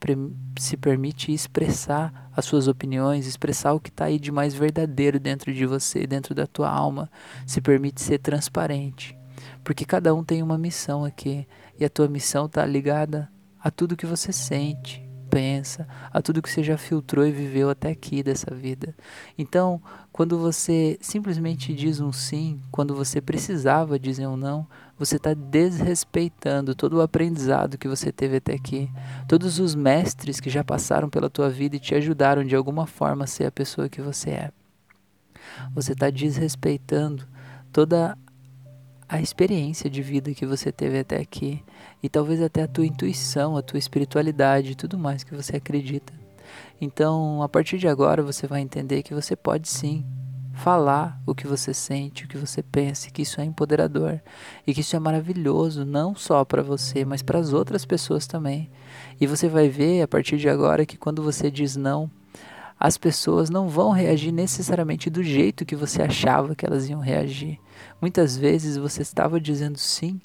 se 0.60 0.78
permite 0.78 1.34
expressar 1.34 2.30
as 2.36 2.45
suas 2.45 2.67
opiniões, 2.67 3.26
expressar 3.26 3.74
o 3.74 3.80
que 3.80 3.89
está 3.89 4.06
aí 4.06 4.19
de 4.19 4.32
mais 4.32 4.54
verdadeiro 4.54 5.19
dentro 5.19 5.52
de 5.52 5.65
você, 5.65 6.06
dentro 6.06 6.36
da 6.36 6.45
tua 6.45 6.69
alma, 6.69 7.10
se 7.45 7.60
permite 7.60 8.02
ser 8.02 8.19
transparente. 8.19 9.17
Porque 9.63 9.84
cada 9.84 10.13
um 10.13 10.24
tem 10.24 10.43
uma 10.43 10.58
missão 10.58 11.04
aqui, 11.04 11.48
e 11.80 11.84
a 11.84 11.89
tua 11.89 12.08
missão 12.08 12.45
está 12.45 12.63
ligada 12.65 13.28
a 13.60 13.71
tudo 13.71 13.98
que 13.98 14.06
você 14.06 14.32
sente, 14.32 15.05
pensa, 15.36 15.86
a 16.13 16.21
tudo 16.21 16.41
que 16.41 16.50
você 16.50 16.63
já 16.63 16.78
filtrou 16.78 17.28
e 17.28 17.32
viveu 17.32 17.69
até 17.69 17.89
aqui 17.89 18.24
dessa 18.24 18.56
vida. 18.56 18.95
Então, 19.38 19.82
quando 20.10 20.39
você 20.39 20.98
simplesmente 21.02 21.74
diz 21.74 22.00
um 22.00 22.13
sim, 22.13 22.62
quando 22.71 22.95
você 22.95 23.19
precisava 23.19 24.00
dizer 24.00 24.28
um 24.28 24.38
não, 24.38 24.65
você 24.98 25.17
está 25.17 25.34
desrespeitando 25.34 26.74
todo 26.74 26.93
o 26.93 27.02
aprendizado 27.02 27.78
que 27.78 27.86
você 27.86 28.13
teve 28.13 28.38
até 28.38 28.54
aqui, 28.54 28.89
todos 29.28 29.60
os 29.60 29.76
mestres 29.76 30.39
que 30.39 30.50
já 30.50 30.63
passaram 30.63 31.10
pela 31.10 31.30
tua 31.30 31.50
vida 31.50 31.76
e 31.76 31.82
te 31.82 31.93
ajudaram 31.93 32.45
de 32.45 32.56
alguma 32.56 32.88
forma 32.88 33.26
a 33.26 33.28
ser 33.28 33.43
a 33.43 33.52
pessoa 33.52 33.89
que 33.89 34.02
você 34.02 34.30
é. 34.30 34.52
Você 35.74 35.91
está 35.91 36.10
desrespeitando 36.10 37.28
toda 37.74 38.17
a 39.08 39.22
experiência 39.22 39.89
de 39.89 40.02
vida 40.02 40.34
que 40.34 40.46
você 40.46 40.72
teve 40.72 41.00
até 41.00 41.18
aqui 41.18 41.63
e 42.02 42.10
talvez 42.10 42.41
até 42.41 42.63
a 42.63 42.68
tua 42.68 42.86
intuição, 42.86 43.56
a 43.56 43.62
tua 43.62 43.78
espiritualidade 43.78 44.76
tudo 44.76 44.98
mais 44.98 45.24
que 45.24 45.36
você 45.36 45.58
acredita. 45.58 46.13
Então, 46.80 47.41
a 47.41 47.50
partir 47.50 47.78
de 47.78 47.88
agora, 47.88 48.22
você 48.22 48.48
vai 48.48 48.62
entender 48.62 49.04
que 49.04 49.13
você 49.13 49.36
pode 49.36 49.68
sim 49.68 50.06
falar 50.54 51.22
o 51.26 51.36
que 51.36 51.48
você 51.48 51.74
sente, 51.74 52.24
o 52.24 52.28
que 52.28 52.38
você 52.38 52.63
pensa, 52.63 53.12
que 53.12 53.22
isso 53.22 53.41
é 53.41 53.44
empoderador 53.44 54.22
e 54.65 54.74
que 54.74 54.82
isso 54.82 54.96
é 54.96 55.00
maravilhoso, 55.00 55.86
não 55.86 56.15
só 56.15 56.46
para 56.46 56.63
você, 56.63 57.04
mas 57.04 57.22
para 57.22 57.39
as 57.39 57.54
outras 57.54 57.86
pessoas 57.86 58.26
também. 58.26 58.70
E 59.20 59.28
você 59.28 59.50
vai 59.50 59.68
ver 59.68 60.02
a 60.02 60.08
partir 60.08 60.38
de 60.38 60.50
agora 60.50 60.86
que 60.86 60.98
quando 60.98 61.22
você 61.22 61.52
diz 61.52 61.76
não, 61.76 62.10
as 62.86 63.00
pessoas 63.00 63.50
não 63.50 63.67
vão 63.67 63.89
reagir 63.89 64.32
necessariamente 64.32 65.10
do 65.10 65.24
jeito 65.24 65.65
que 65.65 65.76
você 65.76 66.04
achava 66.04 66.54
que 66.54 66.63
elas 66.63 66.88
iam 66.88 67.00
reagir. 67.00 67.60
Muitas 68.00 68.38
vezes 68.38 68.78
você 68.78 69.02
estava 69.02 69.41
dizendo 69.41 69.80
sim 69.80 70.21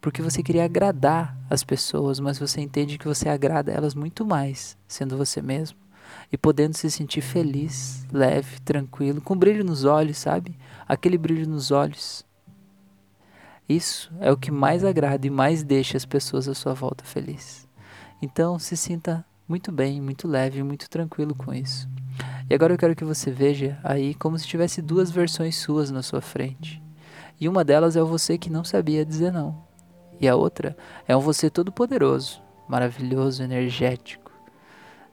porque 0.00 0.22
você 0.22 0.42
queria 0.42 0.64
agradar 0.64 1.36
as 1.50 1.62
pessoas, 1.62 2.18
mas 2.18 2.38
você 2.38 2.62
entende 2.62 2.96
que 2.96 3.06
você 3.06 3.28
agrada 3.28 3.70
elas 3.70 3.94
muito 3.94 4.24
mais 4.24 4.74
sendo 4.88 5.18
você 5.18 5.42
mesmo 5.42 5.76
e 6.32 6.38
podendo 6.38 6.74
se 6.74 6.90
sentir 6.90 7.20
feliz, 7.20 8.06
leve, 8.10 8.58
tranquilo, 8.60 9.20
com 9.20 9.36
brilho 9.36 9.62
nos 9.62 9.84
olhos, 9.84 10.16
sabe? 10.16 10.58
Aquele 10.88 11.18
brilho 11.18 11.46
nos 11.46 11.70
olhos. 11.70 12.24
Isso 13.68 14.10
é 14.18 14.32
o 14.32 14.36
que 14.38 14.50
mais 14.50 14.82
agrada 14.82 15.26
e 15.26 15.30
mais 15.30 15.62
deixa 15.62 15.98
as 15.98 16.06
pessoas 16.06 16.48
à 16.48 16.54
sua 16.54 16.72
volta 16.72 17.04
felizes. 17.04 17.68
Então 18.22 18.58
se 18.58 18.78
sinta 18.78 19.26
muito 19.48 19.72
bem, 19.72 19.98
muito 20.00 20.28
leve, 20.28 20.62
muito 20.62 20.90
tranquilo 20.90 21.34
com 21.34 21.54
isso. 21.54 21.88
E 22.50 22.54
agora 22.54 22.74
eu 22.74 22.78
quero 22.78 22.94
que 22.94 23.04
você 23.04 23.30
veja 23.30 23.78
aí 23.82 24.14
como 24.14 24.38
se 24.38 24.46
tivesse 24.46 24.82
duas 24.82 25.10
versões 25.10 25.56
suas 25.56 25.90
na 25.90 26.02
sua 26.02 26.20
frente. 26.20 26.82
E 27.40 27.48
uma 27.48 27.64
delas 27.64 27.96
é 27.96 28.02
o 28.02 28.06
você 28.06 28.36
que 28.36 28.50
não 28.50 28.62
sabia 28.62 29.06
dizer 29.06 29.32
não. 29.32 29.66
E 30.20 30.28
a 30.28 30.36
outra 30.36 30.76
é 31.06 31.16
um 31.16 31.20
você 31.20 31.48
todo 31.48 31.72
poderoso, 31.72 32.42
maravilhoso, 32.68 33.42
energético. 33.42 34.30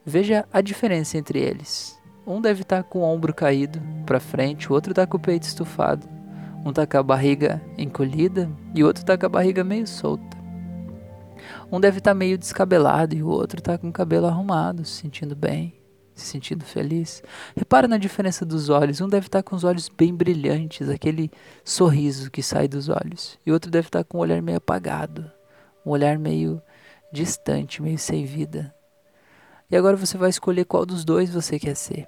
Veja 0.05 0.45
a 0.51 0.59
diferença 0.59 1.17
entre 1.17 1.39
eles. 1.39 1.97
Um 2.27 2.41
deve 2.41 2.63
estar 2.63 2.83
com 2.83 2.99
o 2.99 3.03
ombro 3.03 3.33
caído 3.33 3.79
para 4.05 4.19
frente, 4.19 4.69
o 4.69 4.73
outro 4.73 4.91
está 4.91 5.07
com 5.07 5.15
o 5.17 5.19
peito 5.19 5.43
estufado. 5.43 6.07
Um 6.65 6.71
está 6.71 6.85
com 6.85 6.97
a 6.97 7.03
barriga 7.03 7.61
encolhida 7.77 8.49
e 8.73 8.83
o 8.83 8.87
outro 8.87 9.03
está 9.03 9.17
com 9.17 9.27
a 9.27 9.29
barriga 9.29 9.63
meio 9.63 9.85
solta. 9.85 10.44
Um 11.71 11.79
deve 11.79 11.97
estar 11.97 12.11
tá 12.11 12.15
meio 12.15 12.37
descabelado 12.37 13.15
e 13.15 13.23
o 13.23 13.27
outro 13.27 13.59
está 13.59 13.77
com 13.77 13.89
o 13.89 13.93
cabelo 13.93 14.27
arrumado, 14.27 14.85
se 14.85 15.01
sentindo 15.01 15.35
bem, 15.35 15.73
se 16.13 16.25
sentindo 16.25 16.63
feliz. 16.63 17.23
Repara 17.55 17.87
na 17.87 17.97
diferença 17.97 18.45
dos 18.45 18.69
olhos. 18.69 19.01
Um 19.01 19.09
deve 19.09 19.27
estar 19.27 19.41
tá 19.41 19.49
com 19.49 19.55
os 19.55 19.63
olhos 19.63 19.89
bem 19.89 20.13
brilhantes, 20.13 20.89
aquele 20.89 21.31
sorriso 21.63 22.29
que 22.29 22.43
sai 22.43 22.67
dos 22.67 22.89
olhos. 22.89 23.39
E 23.45 23.51
o 23.51 23.53
outro 23.53 23.71
deve 23.71 23.87
estar 23.87 23.99
tá 23.99 24.03
com 24.03 24.17
o 24.17 24.21
olhar 24.21 24.41
meio 24.41 24.57
apagado, 24.57 25.29
um 25.85 25.91
olhar 25.91 26.17
meio 26.17 26.61
distante, 27.11 27.81
meio 27.81 27.97
sem 27.97 28.25
vida. 28.25 28.73
E 29.69 29.75
agora 29.75 29.97
você 29.97 30.17
vai 30.17 30.29
escolher 30.29 30.65
qual 30.65 30.85
dos 30.85 31.03
dois 31.03 31.29
você 31.29 31.57
quer 31.57 31.75
ser. 31.75 32.07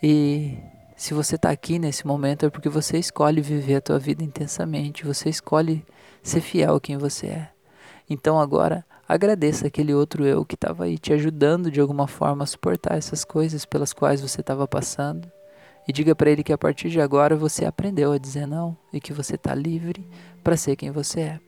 E 0.00 0.56
se 0.96 1.12
você 1.12 1.34
está 1.34 1.50
aqui 1.50 1.78
nesse 1.78 2.06
momento 2.06 2.46
é 2.46 2.50
porque 2.50 2.68
você 2.68 2.98
escolhe 2.98 3.40
viver 3.40 3.76
a 3.76 3.80
tua 3.80 3.98
vida 3.98 4.22
intensamente, 4.22 5.04
você 5.04 5.28
escolhe 5.28 5.84
ser 6.22 6.40
fiel 6.40 6.76
a 6.76 6.80
quem 6.80 6.96
você 6.96 7.26
é. 7.26 7.57
Então 8.10 8.40
agora 8.40 8.86
agradeça 9.06 9.66
aquele 9.66 9.92
outro 9.92 10.24
eu 10.24 10.44
que 10.44 10.54
estava 10.54 10.84
aí 10.84 10.96
te 10.98 11.12
ajudando 11.12 11.70
de 11.70 11.80
alguma 11.80 12.06
forma 12.06 12.44
a 12.44 12.46
suportar 12.46 12.96
essas 12.96 13.24
coisas 13.24 13.66
pelas 13.66 13.92
quais 13.92 14.20
você 14.20 14.40
estava 14.40 14.66
passando. 14.66 15.30
E 15.86 15.92
diga 15.92 16.14
para 16.14 16.30
ele 16.30 16.42
que 16.42 16.52
a 16.52 16.58
partir 16.58 16.88
de 16.88 17.00
agora 17.00 17.36
você 17.36 17.64
aprendeu 17.64 18.12
a 18.12 18.18
dizer 18.18 18.46
não 18.46 18.76
e 18.92 19.00
que 19.00 19.12
você 19.12 19.34
está 19.34 19.54
livre 19.54 20.06
para 20.42 20.56
ser 20.56 20.76
quem 20.76 20.90
você 20.90 21.20
é. 21.20 21.40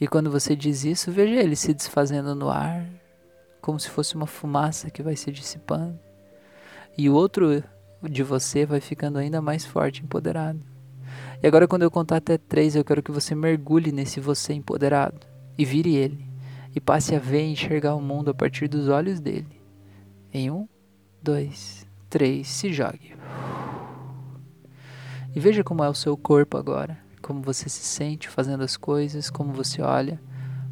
E 0.00 0.06
quando 0.06 0.30
você 0.30 0.54
diz 0.54 0.84
isso, 0.84 1.10
veja 1.10 1.34
ele 1.34 1.56
se 1.56 1.74
desfazendo 1.74 2.34
no 2.34 2.48
ar, 2.48 2.88
como 3.60 3.78
se 3.80 3.90
fosse 3.90 4.14
uma 4.14 4.26
fumaça 4.26 4.90
que 4.90 5.02
vai 5.02 5.16
se 5.16 5.32
dissipando. 5.32 5.98
E 6.96 7.10
o 7.10 7.14
outro 7.14 7.62
de 8.02 8.22
você 8.22 8.64
vai 8.64 8.80
ficando 8.80 9.18
ainda 9.18 9.40
mais 9.42 9.64
forte, 9.64 10.04
empoderado. 10.04 10.60
E 11.42 11.46
agora, 11.46 11.66
quando 11.66 11.82
eu 11.82 11.90
contar 11.90 12.16
até 12.16 12.38
três, 12.38 12.76
eu 12.76 12.84
quero 12.84 13.02
que 13.02 13.10
você 13.10 13.34
mergulhe 13.34 13.90
nesse 13.90 14.20
você 14.20 14.52
empoderado 14.52 15.37
e 15.58 15.64
vire 15.64 15.94
ele. 15.96 16.26
E 16.74 16.80
passe 16.80 17.14
a 17.14 17.18
ver 17.18 17.44
e 17.44 17.52
enxergar 17.52 17.94
o 17.94 18.00
mundo 18.00 18.30
a 18.30 18.34
partir 18.34 18.68
dos 18.68 18.88
olhos 18.88 19.20
dele. 19.20 19.60
Em 20.32 20.50
um, 20.50 20.66
dois, 21.20 21.86
três, 22.08 22.46
se 22.46 22.72
jogue. 22.72 23.14
E 25.34 25.40
veja 25.40 25.64
como 25.64 25.82
é 25.82 25.88
o 25.88 25.94
seu 25.94 26.16
corpo 26.16 26.56
agora 26.56 27.08
como 27.28 27.42
você 27.42 27.68
se 27.68 27.84
sente 27.84 28.28
fazendo 28.28 28.62
as 28.62 28.76
coisas, 28.76 29.28
como 29.30 29.52
você 29.52 29.82
olha 29.82 30.20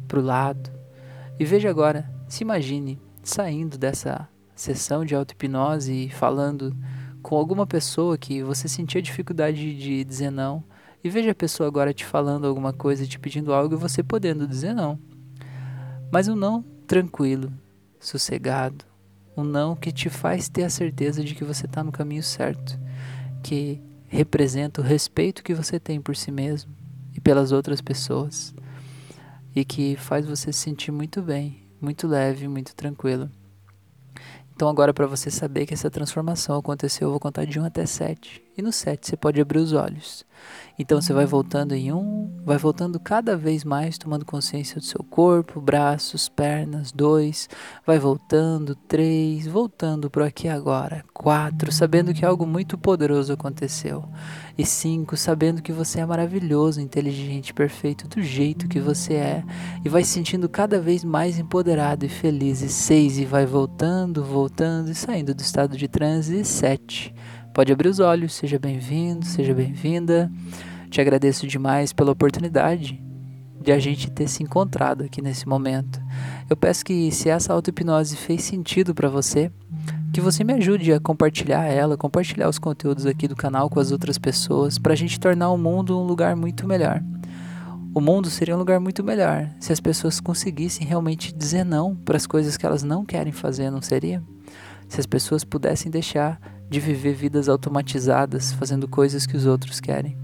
para 0.07 0.19
o 0.19 0.23
lado. 0.23 0.71
E 1.39 1.45
veja 1.45 1.69
agora, 1.69 2.11
se 2.27 2.43
imagine 2.43 2.99
saindo 3.23 3.77
dessa 3.77 4.27
sessão 4.55 5.05
de 5.05 5.13
auto-hipnose 5.13 5.93
e 5.93 6.09
falando 6.09 6.75
com 7.21 7.35
alguma 7.35 7.67
pessoa 7.67 8.17
que 8.17 8.41
você 8.41 8.67
sentia 8.67 9.01
dificuldade 9.01 9.77
de 9.77 10.03
dizer 10.03 10.31
não. 10.31 10.63
E 11.07 11.09
veja 11.09 11.31
a 11.31 11.35
pessoa 11.35 11.69
agora 11.69 11.93
te 11.93 12.03
falando 12.03 12.45
alguma 12.45 12.73
coisa, 12.73 13.07
te 13.07 13.17
pedindo 13.17 13.53
algo 13.53 13.75
e 13.75 13.77
você 13.77 14.03
podendo 14.03 14.45
dizer 14.45 14.73
não. 14.73 14.99
Mas 16.11 16.27
um 16.27 16.35
não 16.35 16.61
tranquilo, 16.85 17.49
sossegado. 17.97 18.83
Um 19.37 19.41
não 19.41 19.73
que 19.73 19.89
te 19.89 20.09
faz 20.09 20.49
ter 20.49 20.65
a 20.65 20.69
certeza 20.69 21.23
de 21.23 21.33
que 21.33 21.45
você 21.45 21.65
está 21.65 21.81
no 21.81 21.93
caminho 21.93 22.21
certo. 22.21 22.77
Que 23.41 23.81
representa 24.09 24.81
o 24.81 24.83
respeito 24.83 25.45
que 25.45 25.53
você 25.53 25.79
tem 25.79 26.01
por 26.01 26.13
si 26.13 26.29
mesmo 26.29 26.75
e 27.15 27.21
pelas 27.21 27.53
outras 27.53 27.79
pessoas 27.79 28.53
e 29.55 29.63
que 29.63 29.95
faz 29.95 30.25
você 30.25 30.51
se 30.51 30.59
sentir 30.59 30.91
muito 30.91 31.21
bem, 31.21 31.63
muito 31.79 32.05
leve, 32.05 32.49
muito 32.49 32.75
tranquilo. 32.75 33.31
Então 34.53 34.67
agora 34.67 34.93
para 34.93 35.07
você 35.07 35.31
saber 35.31 35.65
que 35.65 35.73
essa 35.73 35.89
transformação 35.89 36.57
aconteceu, 36.57 37.07
eu 37.07 37.11
vou 37.11 37.19
contar 37.21 37.45
de 37.45 37.57
1 37.57 37.63
até 37.63 37.85
7. 37.85 38.46
E 38.57 38.61
no 38.61 38.71
7 38.71 39.05
você 39.07 39.15
pode 39.15 39.39
abrir 39.39 39.59
os 39.59 39.71
olhos. 39.71 40.25
Então 40.79 41.01
você 41.01 41.11
vai 41.11 41.25
voltando 41.25 41.73
em 41.73 41.91
um, 41.91 42.29
vai 42.45 42.57
voltando 42.57 42.99
cada 42.99 43.35
vez 43.35 43.63
mais, 43.63 43.97
tomando 43.97 44.25
consciência 44.25 44.79
do 44.79 44.85
seu 44.85 45.03
corpo, 45.03 45.59
braços, 45.59 46.29
pernas, 46.29 46.91
dois, 46.91 47.49
vai 47.85 47.97
voltando, 47.97 48.75
três, 48.75 49.47
voltando 49.47 50.09
para 50.09 50.27
aqui 50.27 50.47
agora, 50.47 51.03
quatro, 51.13 51.71
sabendo 51.71 52.13
que 52.13 52.23
algo 52.23 52.45
muito 52.45 52.77
poderoso 52.77 53.33
aconteceu, 53.33 54.07
e 54.55 54.65
cinco, 54.65 55.17
sabendo 55.17 55.63
que 55.63 55.71
você 55.71 55.99
é 55.99 56.05
maravilhoso, 56.05 56.79
inteligente, 56.79 57.55
perfeito 57.55 58.07
do 58.07 58.21
jeito 58.21 58.67
que 58.67 58.79
você 58.79 59.15
é, 59.15 59.43
e 59.83 59.89
vai 59.89 60.03
se 60.03 60.11
sentindo 60.11 60.47
cada 60.47 60.79
vez 60.79 61.03
mais 61.03 61.39
empoderado 61.39 62.05
e 62.05 62.09
feliz, 62.09 62.61
e 62.61 62.69
seis, 62.69 63.17
e 63.17 63.25
vai 63.25 63.47
voltando, 63.47 64.23
voltando 64.23 64.91
e 64.91 64.95
saindo 64.95 65.33
do 65.33 65.41
estado 65.41 65.75
de 65.75 65.87
transe, 65.87 66.39
e 66.39 66.45
sete. 66.45 67.13
Pode 67.57 67.73
abrir 67.73 67.89
os 67.89 67.99
olhos, 67.99 68.35
seja 68.35 68.59
bem-vindo, 68.59 69.25
seja 69.25 69.51
bem-vinda. 69.51 70.31
Te 70.91 71.01
agradeço 71.01 71.47
demais 71.47 71.91
pela 71.91 72.11
oportunidade 72.11 73.03
de 73.59 73.71
a 73.71 73.79
gente 73.79 74.11
ter 74.11 74.27
se 74.27 74.43
encontrado 74.43 75.03
aqui 75.03 75.23
nesse 75.23 75.49
momento. 75.49 75.99
Eu 76.47 76.55
peço 76.55 76.85
que, 76.85 77.11
se 77.11 77.29
essa 77.29 77.51
auto-hipnose 77.51 78.15
fez 78.15 78.43
sentido 78.43 78.93
para 78.93 79.09
você, 79.09 79.51
que 80.13 80.21
você 80.21 80.43
me 80.43 80.53
ajude 80.53 80.93
a 80.93 80.99
compartilhar 80.99 81.65
ela, 81.65 81.97
compartilhar 81.97 82.47
os 82.47 82.59
conteúdos 82.59 83.07
aqui 83.07 83.27
do 83.27 83.35
canal 83.35 83.71
com 83.71 83.79
as 83.79 83.91
outras 83.91 84.19
pessoas, 84.19 84.77
para 84.77 84.93
a 84.93 84.95
gente 84.95 85.19
tornar 85.19 85.49
o 85.49 85.57
mundo 85.57 85.99
um 85.99 86.03
lugar 86.03 86.35
muito 86.35 86.67
melhor. 86.67 87.03
O 87.91 87.99
mundo 87.99 88.29
seria 88.29 88.53
um 88.53 88.59
lugar 88.59 88.79
muito 88.79 89.03
melhor 89.03 89.49
se 89.59 89.73
as 89.73 89.79
pessoas 89.79 90.19
conseguissem 90.19 90.85
realmente 90.85 91.33
dizer 91.33 91.63
não 91.63 91.95
para 91.95 92.17
as 92.17 92.27
coisas 92.27 92.55
que 92.55 92.67
elas 92.67 92.83
não 92.83 93.03
querem 93.03 93.33
fazer, 93.33 93.71
não 93.71 93.81
seria? 93.81 94.21
Se 94.87 94.99
as 94.99 95.07
pessoas 95.07 95.43
pudessem 95.43 95.91
deixar 95.91 96.39
de 96.69 96.79
viver 96.79 97.13
vidas 97.13 97.47
automatizadas, 97.47 98.53
fazendo 98.53 98.87
coisas 98.87 99.25
que 99.25 99.37
os 99.37 99.45
outros 99.45 99.79
querem. 99.79 100.17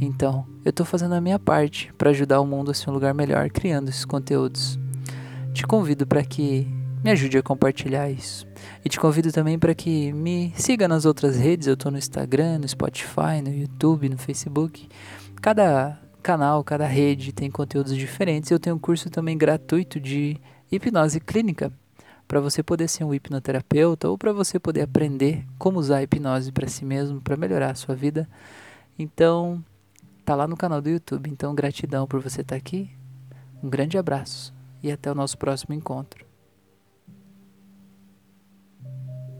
Então, 0.00 0.46
eu 0.64 0.70
estou 0.70 0.86
fazendo 0.86 1.14
a 1.14 1.20
minha 1.20 1.38
parte 1.38 1.92
para 1.98 2.10
ajudar 2.10 2.40
o 2.40 2.46
mundo 2.46 2.70
a 2.70 2.74
ser 2.74 2.90
um 2.90 2.92
lugar 2.92 3.12
melhor, 3.14 3.50
criando 3.50 3.88
esses 3.88 4.04
conteúdos. 4.04 4.78
Te 5.52 5.66
convido 5.66 6.06
para 6.06 6.22
que 6.22 6.66
me 7.02 7.10
ajude 7.10 7.38
a 7.38 7.42
compartilhar 7.42 8.10
isso. 8.10 8.46
E 8.84 8.88
te 8.88 9.00
convido 9.00 9.32
também 9.32 9.58
para 9.58 9.74
que 9.74 10.12
me 10.12 10.52
siga 10.56 10.86
nas 10.86 11.04
outras 11.04 11.36
redes. 11.36 11.66
Eu 11.66 11.74
estou 11.74 11.90
no 11.90 11.98
Instagram, 11.98 12.58
no 12.58 12.68
Spotify, 12.68 13.42
no 13.42 13.50
YouTube, 13.50 14.08
no 14.08 14.18
Facebook. 14.18 14.88
Cada 15.40 15.98
canal, 16.22 16.62
cada 16.62 16.86
rede 16.86 17.32
tem 17.32 17.50
conteúdos 17.50 17.96
diferentes. 17.96 18.50
Eu 18.50 18.58
tenho 18.58 18.76
um 18.76 18.78
curso 18.78 19.10
também 19.10 19.36
gratuito 19.36 19.98
de 19.98 20.38
hipnose 20.70 21.20
clínica 21.20 21.72
para 22.30 22.38
você 22.38 22.62
poder 22.62 22.86
ser 22.86 23.02
um 23.02 23.12
hipnoterapeuta 23.12 24.08
ou 24.08 24.16
para 24.16 24.32
você 24.32 24.56
poder 24.56 24.82
aprender 24.82 25.44
como 25.58 25.80
usar 25.80 25.96
a 25.96 26.02
hipnose 26.04 26.52
para 26.52 26.68
si 26.68 26.84
mesmo, 26.84 27.20
para 27.20 27.36
melhorar 27.36 27.72
a 27.72 27.74
sua 27.74 27.96
vida. 27.96 28.28
Então, 28.96 29.60
tá 30.24 30.36
lá 30.36 30.46
no 30.46 30.56
canal 30.56 30.80
do 30.80 30.88
YouTube. 30.88 31.28
Então, 31.28 31.52
gratidão 31.56 32.06
por 32.06 32.20
você 32.20 32.42
estar 32.42 32.54
tá 32.54 32.56
aqui. 32.56 32.88
Um 33.60 33.68
grande 33.68 33.98
abraço 33.98 34.54
e 34.80 34.92
até 34.92 35.10
o 35.10 35.14
nosso 35.14 35.36
próximo 35.36 35.74
encontro. 35.74 36.29